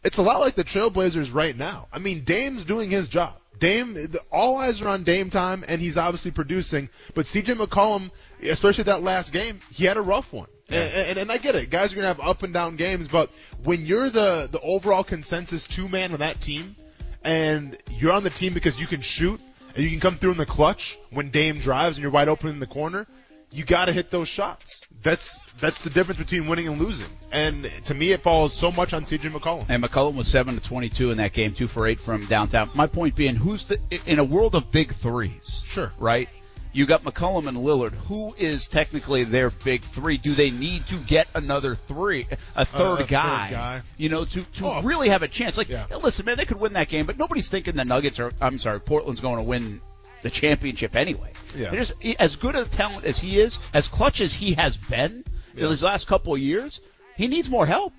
[0.03, 1.87] It's a lot like the Trailblazers right now.
[1.91, 3.35] I mean, Dame's doing his job.
[3.57, 6.89] Dame, the, all eyes are on Dame time, and he's obviously producing.
[7.15, 8.11] But CJ McCollum,
[8.43, 10.47] especially that last game, he had a rough one.
[10.67, 11.69] And, and, and I get it.
[11.69, 13.29] Guys are gonna have up and down games, but
[13.63, 16.77] when you're the the overall consensus two man on that team,
[17.23, 19.41] and you're on the team because you can shoot
[19.75, 22.49] and you can come through in the clutch when Dame drives and you're wide open
[22.49, 23.07] in the corner,
[23.51, 24.81] you got to hit those shots.
[25.01, 27.09] That's that's the difference between winning and losing.
[27.31, 29.65] And to me, it falls so much on CJ McCollum.
[29.69, 32.69] And McCollum was seven to twenty-two in that game, two for eight from downtown.
[32.75, 35.63] My point being, who's the in a world of big threes?
[35.65, 35.91] Sure.
[35.97, 36.29] Right.
[36.73, 37.93] You got McCollum and Lillard.
[38.07, 40.17] Who is technically their big three?
[40.17, 43.81] Do they need to get another three, a third, a third guy, guy.
[43.97, 44.81] You know, to to Oh.
[44.81, 45.57] really have a chance.
[45.57, 45.87] Like, Yeah.
[46.01, 48.31] listen, man, they could win that game, but nobody's thinking the Nuggets are.
[48.39, 49.81] I'm sorry, Portland's going to win
[50.21, 51.33] the championship anyway.
[51.55, 51.71] Yeah.
[51.71, 55.25] There's as good a talent as he is, as clutch as he has been
[55.57, 56.79] in his last couple of years.
[57.17, 57.93] He needs more help.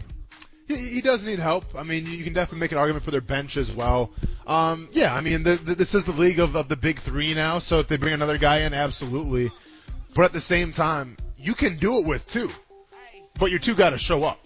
[0.68, 1.64] He, he does need help.
[1.76, 4.12] I mean, you can definitely make an argument for their bench as well.
[4.46, 7.34] Um, yeah, I mean, the, the, this is the league of, of the big three
[7.34, 9.50] now, so if they bring another guy in, absolutely.
[10.14, 12.50] But at the same time, you can do it with two.
[13.38, 14.38] But your two got to show up.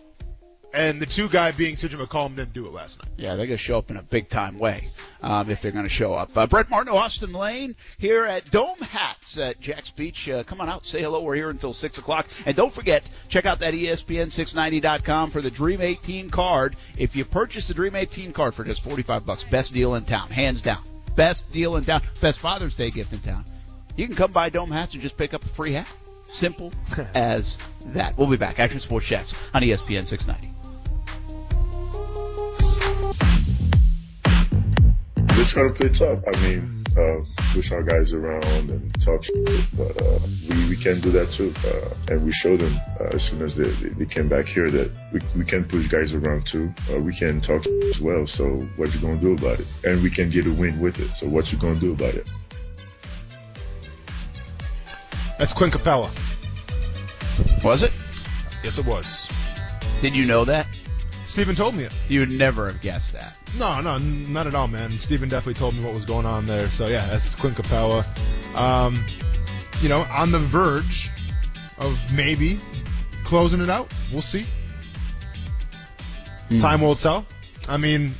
[0.72, 3.12] And the two guy being CJ McCollum didn't do it last night.
[3.16, 4.82] Yeah, they're going to show up in a big time way
[5.26, 6.36] um, if they're going to show up.
[6.36, 10.28] Uh, Brett Martin, Austin Lane here at Dome Hats at Jax Beach.
[10.28, 11.20] Uh, come on out, say hello.
[11.22, 12.28] We're here until 6 o'clock.
[12.46, 16.76] And don't forget, check out that E ESPN690.com for the Dream 18 card.
[16.96, 20.30] If you purchase the Dream 18 card for just 45 bucks, best deal in town,
[20.30, 20.82] hands down.
[21.16, 22.02] Best deal in town.
[22.20, 23.44] Best Father's Day gift in town.
[23.96, 25.88] You can come by Dome Hats and just pick up a free hat.
[26.26, 26.72] Simple
[27.14, 28.16] as that.
[28.16, 28.60] We'll be back.
[28.60, 30.55] Action Sports Jax on ESPN 690.
[35.56, 36.22] Try to play tough.
[36.26, 40.18] I mean, uh, push our guys around and talk shit, but uh,
[40.50, 41.50] we, we can do that too.
[41.66, 44.70] Uh, and we show them uh, as soon as they, they, they came back here
[44.70, 46.74] that we, we can push guys around too.
[46.92, 48.26] Uh, we can talk shit as well.
[48.26, 49.66] So what you gonna do about it?
[49.82, 51.16] And we can get a win with it.
[51.16, 52.26] So what you gonna do about it?
[55.38, 56.10] That's Clint Capela.
[57.64, 57.92] Was it?
[58.62, 59.26] Yes, it was.
[60.02, 60.66] Did you know that?
[61.26, 61.92] Steven told me it.
[62.08, 63.36] You would never have guessed that.
[63.58, 64.90] No, no, n- not at all, man.
[64.98, 66.70] Steven definitely told me what was going on there.
[66.70, 68.04] So yeah, that's Clint Capela.
[68.56, 69.04] Um,
[69.82, 71.10] you know, on the verge
[71.78, 72.58] of maybe
[73.24, 73.92] closing it out.
[74.12, 74.46] We'll see.
[76.60, 77.26] Time will tell.
[77.68, 78.14] I mean,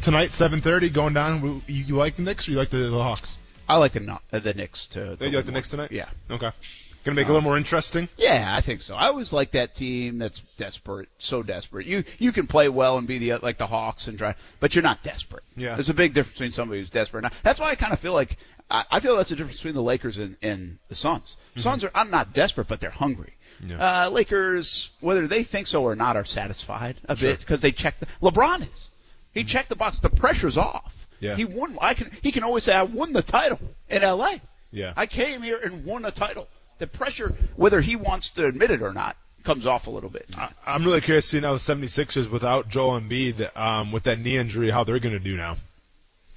[0.00, 1.62] tonight 7:30 going down.
[1.66, 3.36] You, you like the Knicks or you like the, the Hawks?
[3.68, 5.16] I like the Kno- uh, the Knicks to.
[5.16, 5.92] to You like the win Knicks tonight?
[5.92, 6.08] Yeah.
[6.30, 6.50] Okay.
[7.06, 8.08] Gonna make it a little uh, more interesting.
[8.16, 8.96] Yeah, I think so.
[8.96, 11.86] I always like that team that's desperate, so desperate.
[11.86, 14.82] You you can play well and be the like the Hawks and try, but you're
[14.82, 15.44] not desperate.
[15.56, 15.74] Yeah.
[15.74, 17.22] there's a big difference between somebody who's desperate.
[17.22, 18.36] Now, That's why I kind of feel like
[18.68, 21.36] I, I feel that's the difference between the Lakers and, and the Suns.
[21.50, 21.60] Mm-hmm.
[21.60, 23.34] Suns are I'm not desperate, but they're hungry.
[23.64, 23.76] Yeah.
[23.76, 28.00] Uh, Lakers, whether they think so or not, are satisfied a bit because they check.
[28.00, 28.90] The, LeBron is.
[29.32, 29.46] He mm-hmm.
[29.46, 30.00] checked the box.
[30.00, 31.06] The pressure's off.
[31.20, 31.36] Yeah.
[31.36, 31.78] He won.
[31.80, 32.10] I can.
[32.20, 34.40] He can always say, "I won the title in L.A."
[34.72, 34.92] Yeah.
[34.96, 36.48] I came here and won a title.
[36.78, 40.26] The pressure, whether he wants to admit it or not, comes off a little bit.
[40.36, 44.18] I, I'm really curious to see now the 76ers without Joel Embiid, um, with that
[44.18, 45.56] knee injury, how they're going to do now.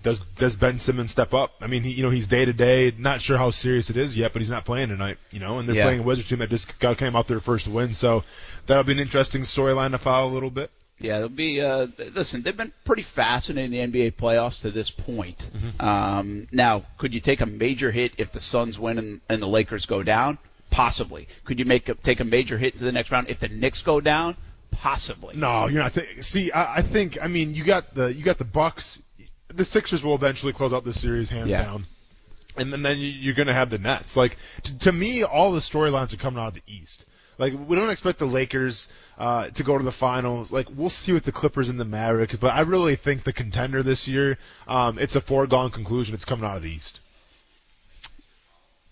[0.01, 1.51] Does does Ben Simmons step up?
[1.59, 2.93] I mean, he, you know, he's day to day.
[2.97, 5.17] Not sure how serious it is yet, but he's not playing tonight.
[5.29, 5.83] You know, and they're Yeah.
[5.83, 7.93] playing a Wizards team that just got came out their first win.
[7.93, 8.23] So
[8.65, 10.71] that'll be an interesting storyline to follow a little bit.
[10.99, 11.61] Yeah, it'll be.
[11.61, 15.49] Uh, listen, they've been pretty fascinating in the NBA playoffs to this point.
[15.79, 19.47] Um, now, could you take a major hit if the Suns win and, and the
[19.47, 20.37] Lakers go down?
[20.71, 21.27] Possibly.
[21.45, 23.81] Could you make a, take a major hit to the next round if the Knicks
[23.83, 24.35] go down?
[24.71, 25.35] possibly.
[25.35, 25.93] No, you're not.
[25.93, 27.17] Th- See, I, I think.
[27.21, 29.01] I mean, you got the you got the Bucks.
[29.47, 31.63] The Sixers will eventually close out this series hands Yeah.
[31.63, 31.85] down,
[32.55, 34.15] and then, then you- you're going to have the Nets.
[34.15, 37.05] Like to, to me, all the storylines are coming out of the East.
[37.39, 40.51] Like we don't expect the Lakers uh, to go to the finals.
[40.51, 43.81] Like we'll see with the Clippers and the Mavericks, but I really think the contender
[43.81, 44.37] this year,
[44.67, 46.13] um, it's a foregone conclusion.
[46.15, 46.99] It's coming out of the East.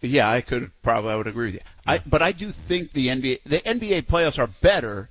[0.01, 1.61] Yeah, I could probably I would agree with you.
[1.85, 5.09] I, but I do think the NBA the NBA playoffs are better,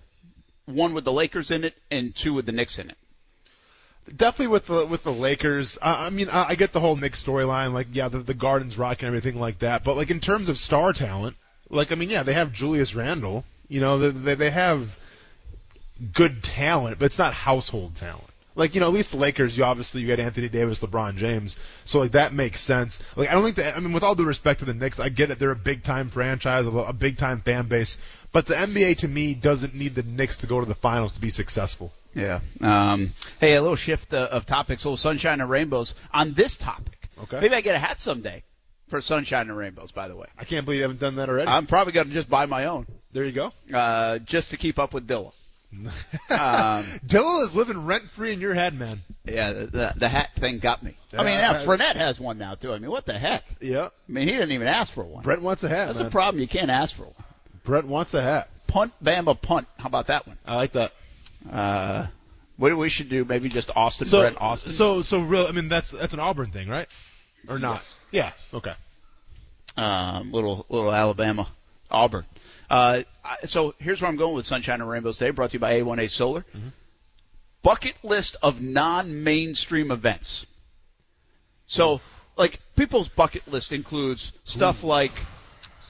[0.65, 2.97] one with the Lakers in it and two with the Knicks in it.
[4.17, 5.79] definitely with the with the Lakers.
[5.83, 8.79] I, I mean, I, I get the whole Knicks storyline, like yeah, the, the Gardens
[8.79, 9.85] rock and everything like that.
[9.85, 11.37] But like in terms of star talent,
[11.71, 13.45] like I mean, yeah, they have Julius Randle.
[13.69, 14.97] You know, they they, they have
[16.13, 18.25] good talent, but it's not household talent.
[18.55, 21.59] Like you know, at least the Lakers, you obviously you got Anthony Davis, LeBron James,
[21.85, 23.03] so like that makes sense.
[23.15, 23.77] Like I don't think that.
[23.77, 25.39] I mean, with all due respect to the Knicks, I get it.
[25.39, 27.99] They're a big time franchise, a, a big time fan base,
[28.33, 31.21] but the NBA to me doesn't need the Knicks to go to the finals to
[31.21, 31.93] be successful.
[32.15, 32.41] Yeah.
[32.63, 36.57] Um, hey, a little shift uh, of topics, a little sunshine and rainbows on this
[36.57, 37.11] topic.
[37.25, 37.41] Okay.
[37.41, 38.43] Maybe I get a hat someday
[38.89, 39.93] for sunshine and rainbows.
[39.93, 41.49] By the way, I can't believe you haven't done that already.
[41.51, 43.53] I'm probably going to just buy my own there you go.
[43.73, 45.33] uh, just to keep up with Dilla.
[46.31, 49.01] Um, Dilla is living rent free in your head, man.
[49.25, 50.97] Yeah, the, the, the hat thing got me.
[51.13, 52.73] I mean, Yeah, yeah, Fournette has one now too.
[52.73, 53.45] I mean, what the heck?
[53.61, 53.87] Yeah.
[54.09, 55.23] I mean, he didn't even ask for one.
[55.23, 56.07] Brent wants a hat, That's man.
[56.07, 56.41] the problem.
[56.41, 57.15] You can't ask for one.
[57.65, 58.49] Brent wants a hat.
[58.67, 59.67] Punt, Bama, punt.
[59.79, 60.39] How about that one?
[60.47, 60.93] I like that.
[61.51, 62.07] Uh,
[62.57, 63.25] what do we should do?
[63.25, 64.73] Maybe just Austin, So, Brent, Austin.
[64.73, 65.47] so, so real.
[65.47, 66.89] I mean, that's that's an Auburn thing, right?
[67.49, 67.77] Or not?
[67.77, 68.01] Yes.
[68.11, 68.33] Yeah.
[68.55, 68.73] Okay.
[69.77, 71.47] um, little little Alabama,
[71.91, 72.25] Auburn.
[72.71, 73.03] Uh,
[73.45, 76.11] so here's where I'm going with Sunshine and Rainbows Day, brought to you by A1A
[76.11, 76.45] Solar.
[77.63, 80.47] Bucket list of non-mainstream events.
[81.67, 82.01] So,
[82.37, 85.13] like people's bucket list includes stuff like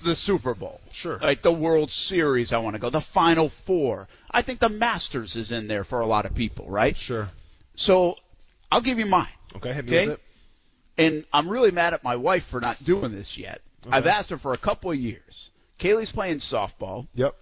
[0.03, 1.19] the Super Bowl, Sure.
[1.19, 2.53] like the World Series.
[2.53, 4.09] I want to go, the Final Four.
[4.31, 6.97] I think the Masters is in there for a lot of people, right?
[6.97, 7.29] Sure.
[7.75, 8.17] So,
[8.73, 9.29] I'll give you mine.
[9.57, 9.73] Okay.
[9.75, 10.07] Hit me Okay.
[10.09, 10.23] with it.
[10.99, 13.61] And I'm really mad at my wife for not doing this yet.
[13.91, 15.51] I've asked her for a couple of years.
[15.79, 17.07] Kaylee's playing softball.
[17.15, 17.35] Yep.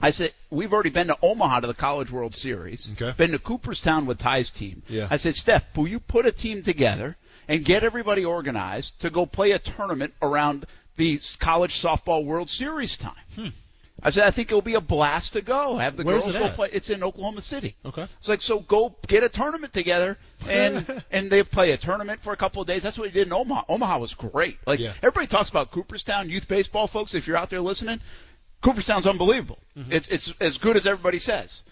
[0.00, 2.92] I said we've already been to Omaha to the College World Series.
[2.92, 3.14] Okay.
[3.16, 4.82] Been to Cooperstown with Ty's team.
[4.88, 5.06] Yeah.
[5.10, 7.16] I said, Steph, will you put a team together
[7.48, 10.64] and get everybody organized to go play a tournament around
[10.96, 13.14] the College Softball World Series time?
[13.34, 13.48] Hmm.
[14.04, 15.76] I said, I think it'll be a blast to go.
[15.76, 16.02] Have the.
[16.02, 16.54] Where's girls go at?
[16.54, 16.68] play.
[16.72, 17.76] It's in Oklahoma City.
[17.84, 18.06] Okay.
[18.18, 22.32] It's like so go get a tournament together and and they play a tournament for
[22.32, 22.82] a couple of days.
[22.82, 23.62] That's what we did in Omaha.
[23.68, 24.58] Omaha was great.
[24.66, 24.92] Like Yeah.
[25.02, 27.14] everybody talks about Cooperstown youth baseball, folks.
[27.14, 28.00] If you're out there listening,
[28.60, 29.58] Cooperstown's unbelievable.
[29.78, 29.92] Mm-hmm.
[29.92, 31.62] It's it's as good as everybody says.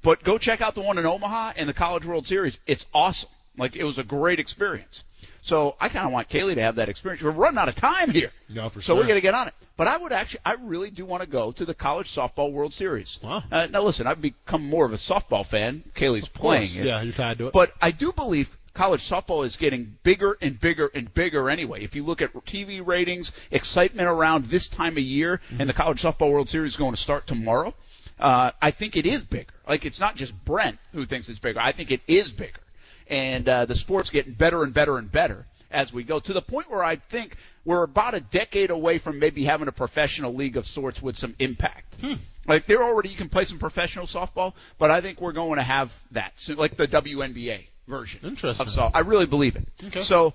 [0.00, 2.58] But go check out the one in Omaha and the College World Series.
[2.66, 3.30] It's awesome.
[3.56, 5.02] Like it was a great experience.
[5.40, 7.22] So I kind of want Kaylee to have that experience.
[7.22, 8.30] We're running out of time here.
[8.48, 9.02] No, for so sure.
[9.02, 9.54] we got to get on it.
[9.76, 12.72] But I would actually, I really do want to go to the College Softball World
[12.72, 13.20] Series.
[13.22, 13.44] Wow.
[13.50, 15.84] Uh, now listen, I've become more of a softball fan.
[15.94, 16.80] Kaylee's Of playing course.
[16.80, 16.86] it.
[16.86, 17.52] Yeah, you're tied to it.
[17.52, 21.82] But I do believe college softball is getting bigger and bigger and bigger anyway.
[21.84, 26.02] If you look at TV ratings, excitement around this time of year, and the College
[26.02, 27.74] Softball World Series is going to start tomorrow,
[28.18, 29.52] uh, I think it is bigger.
[29.68, 31.60] Like it's not just Brent who thinks it's bigger.
[31.60, 32.60] I think it is bigger.
[33.08, 36.42] And uh, the sport's getting better and better and better as we go to the
[36.42, 40.56] point where I think we're about a decade away from maybe having a professional league
[40.56, 41.96] of sorts with some impact.
[42.46, 45.62] Like they're already, you can play some professional softball, but I think we're going to
[45.62, 48.66] have that, so, like the WNBA version Interesting.
[48.66, 48.90] of softball.
[48.94, 49.66] I really believe it.
[49.84, 50.00] Okay.
[50.00, 50.32] So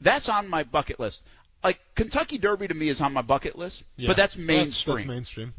[0.00, 1.24] that's on my bucket list.
[1.62, 4.08] Like Kentucky Derby to me is on my bucket list, Yeah.
[4.08, 4.96] but that's mainstream.
[4.98, 5.54] That's, mainstream.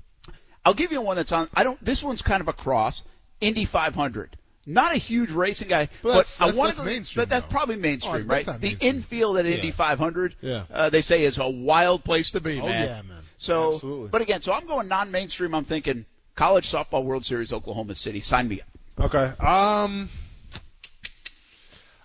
[0.63, 1.49] I'll give you one that's on.
[1.53, 1.83] I don't.
[1.83, 3.03] This one's kind of a cross.
[3.41, 4.37] Indy 500.
[4.67, 6.85] Not a huge racing guy, But but, that's- I that's- want that's to.
[6.85, 7.51] mainstream, But that's though.
[7.51, 8.45] probably Oh, mainstream, it's right?
[8.45, 8.95] The mainstream.
[8.95, 9.73] infield at Indy Yeah.
[9.73, 10.63] 500, Yeah.
[10.73, 12.83] uh, they say is a wild place to be, Oh, man.
[12.87, 13.19] yeah, man.
[13.37, 14.07] So, Absolutely.
[14.09, 15.53] but again, so I'm going non-mainstream.
[15.53, 16.05] I'm thinking
[16.35, 18.21] college softball World Series, Oklahoma City.
[18.21, 18.61] Sign me
[18.97, 19.05] up.
[19.13, 19.43] Okay.
[19.45, 20.09] Um.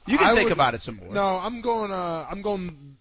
[0.06, 1.12] You can I think would- about it some more.
[1.14, 1.92] No, I'm going.
[1.92, 2.96] Uh, I'm going.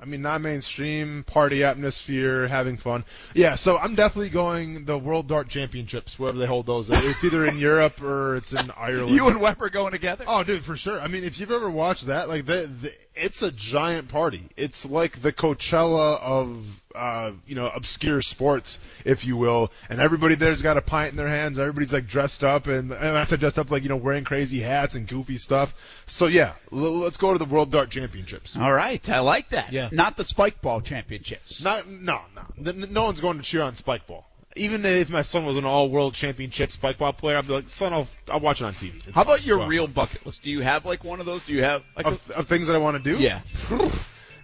[0.00, 3.04] I mean, not mainstream party atmosphere, having fun.
[3.34, 6.90] Yeah, so I'm definitely going the World Dart Championships, wherever they hold those.
[6.90, 9.10] It's either in Europe or it's in Ireland.
[9.10, 10.24] You and Weber going together?
[10.26, 11.00] Oh, dude, for sure.
[11.00, 14.42] I mean, if you've ever watched that, like, the, the, it's a giant party.
[14.56, 16.64] It's like the Coachella of,
[16.94, 19.72] uh, you know, obscure sports, if you will.
[19.88, 21.58] And everybody there's got a pint in their hands.
[21.58, 24.60] Everybody's like dressed up, and, and I said dressed up like you know wearing crazy
[24.60, 25.74] hats and goofy stuff.
[26.06, 28.56] So yeah, l- let's go to the World Dart Championships.
[28.56, 29.72] All right, I like that.
[29.72, 29.88] Yeah.
[29.92, 31.62] Not the spike ball championships.
[31.62, 32.20] Not, no,
[32.56, 34.26] no, no one's going to cheer on spike ball.
[34.56, 37.92] Even if my son was an all-world championship spike ball player, I'd be like, son,
[37.92, 38.96] I'll, I'll watch it on TV.
[39.06, 40.42] It's How about your Well, real bucket list?
[40.42, 41.46] Do you have like one of those?
[41.46, 43.22] Do you have like a, of, of things that I want to do?
[43.22, 43.42] yeah?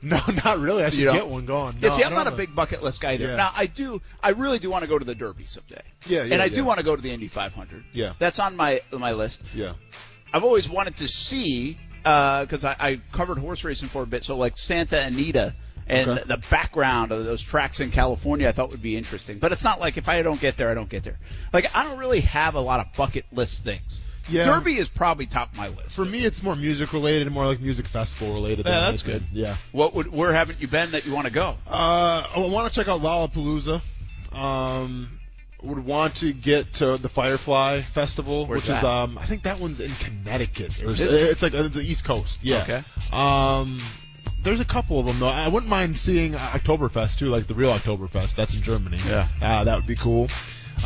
[0.05, 0.83] No, not really.
[0.83, 1.77] I should get one going.
[1.81, 3.29] Yeah, see, I'm don't a big bucket list guy either.
[3.29, 3.37] Yeah.
[3.37, 5.81] Now, I do, I really do want to go to the Derby someday.
[6.07, 6.57] Yeah, yeah, And I yeah.
[6.57, 7.85] do want to go to the Indy 500.
[7.93, 8.15] Yeah.
[8.19, 9.43] That's on my my list.
[9.55, 9.75] Yeah.
[10.33, 14.25] I've always wanted to see uh, because I, I covered horse racing for a bit.
[14.25, 15.55] So like Santa Anita
[15.93, 16.21] and Okay.
[16.23, 19.39] the, the background of those tracks in California, I thought would be interesting.
[19.39, 21.19] But it's not like if I don't get there, I don't get there.
[21.53, 24.01] Like I don't really have a lot of bucket list things.
[24.29, 24.45] Yeah.
[24.45, 25.91] Derby is probably top of my list.
[25.91, 28.67] For me, it's more music related and more like music festival related.
[28.67, 29.25] Yeah, than that's good.
[29.33, 29.57] Yeah.
[29.73, 31.57] What would where haven't you been that you want to go?
[31.67, 33.83] Uh, I want to check out Lollapalooza.
[34.33, 35.19] Um,
[35.63, 39.61] would want to get to the Firefly Festival, Where's which is um, I think that
[39.61, 40.81] one's in Connecticut.
[40.83, 42.39] Or, it's like uh, the East Coast.
[42.43, 42.63] Yeah.
[42.63, 42.85] Okay.
[43.13, 43.81] Um,
[44.43, 45.29] there's a couple of them though.
[45.29, 48.35] I wouldn't mind seeing Oktoberfest too, like the real Oktoberfest.
[48.35, 48.99] That's in Germany.
[49.07, 49.29] Yeah.
[49.41, 50.29] Uh, that would be cool.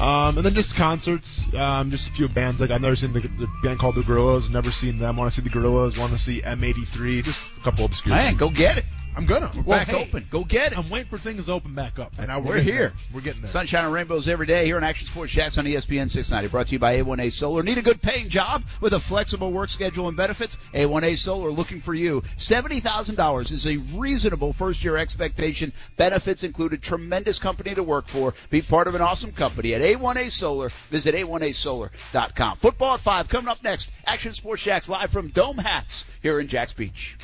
[0.01, 2.61] Um, and then just concerts, um, just a few bands.
[2.61, 4.51] Like I've never seen the, the band called the Gorillaz.
[4.51, 5.17] Never seen them.
[5.17, 5.99] Want to see the Gorillaz.
[5.99, 7.25] Want to see M83.
[7.25, 8.15] Just a couple of obscure.
[8.15, 8.85] Man, go get it.
[9.17, 9.51] I'm gonna.
[9.57, 10.27] We're Well, back hey, open.
[10.31, 10.79] Go get it.
[10.79, 12.13] I'm waiting for things to open back up.
[12.19, 12.79] And now We're getting here.
[12.89, 12.93] there.
[13.15, 13.51] We're getting there.
[13.51, 16.49] Sunshine and rainbows every day here on Action Sports Jax on ESPN 690.
[16.51, 17.63] Brought to you by A1A Solar.
[17.63, 20.59] Need a good paying job with a flexible work schedule and benefits?
[20.75, 22.21] A1A Solar looking for you.
[22.37, 25.73] $70,000 is a reasonable first year expectation.
[25.97, 28.35] Benefits include a tremendous company to work for.
[28.51, 30.69] Be part of an awesome company at A1A Solar.
[30.91, 32.59] Visit A1ASolar.com.
[32.59, 33.91] Football at 5 coming up next.
[34.07, 37.17] Action Sports Jax live from Dome Hats here in Jax Beach.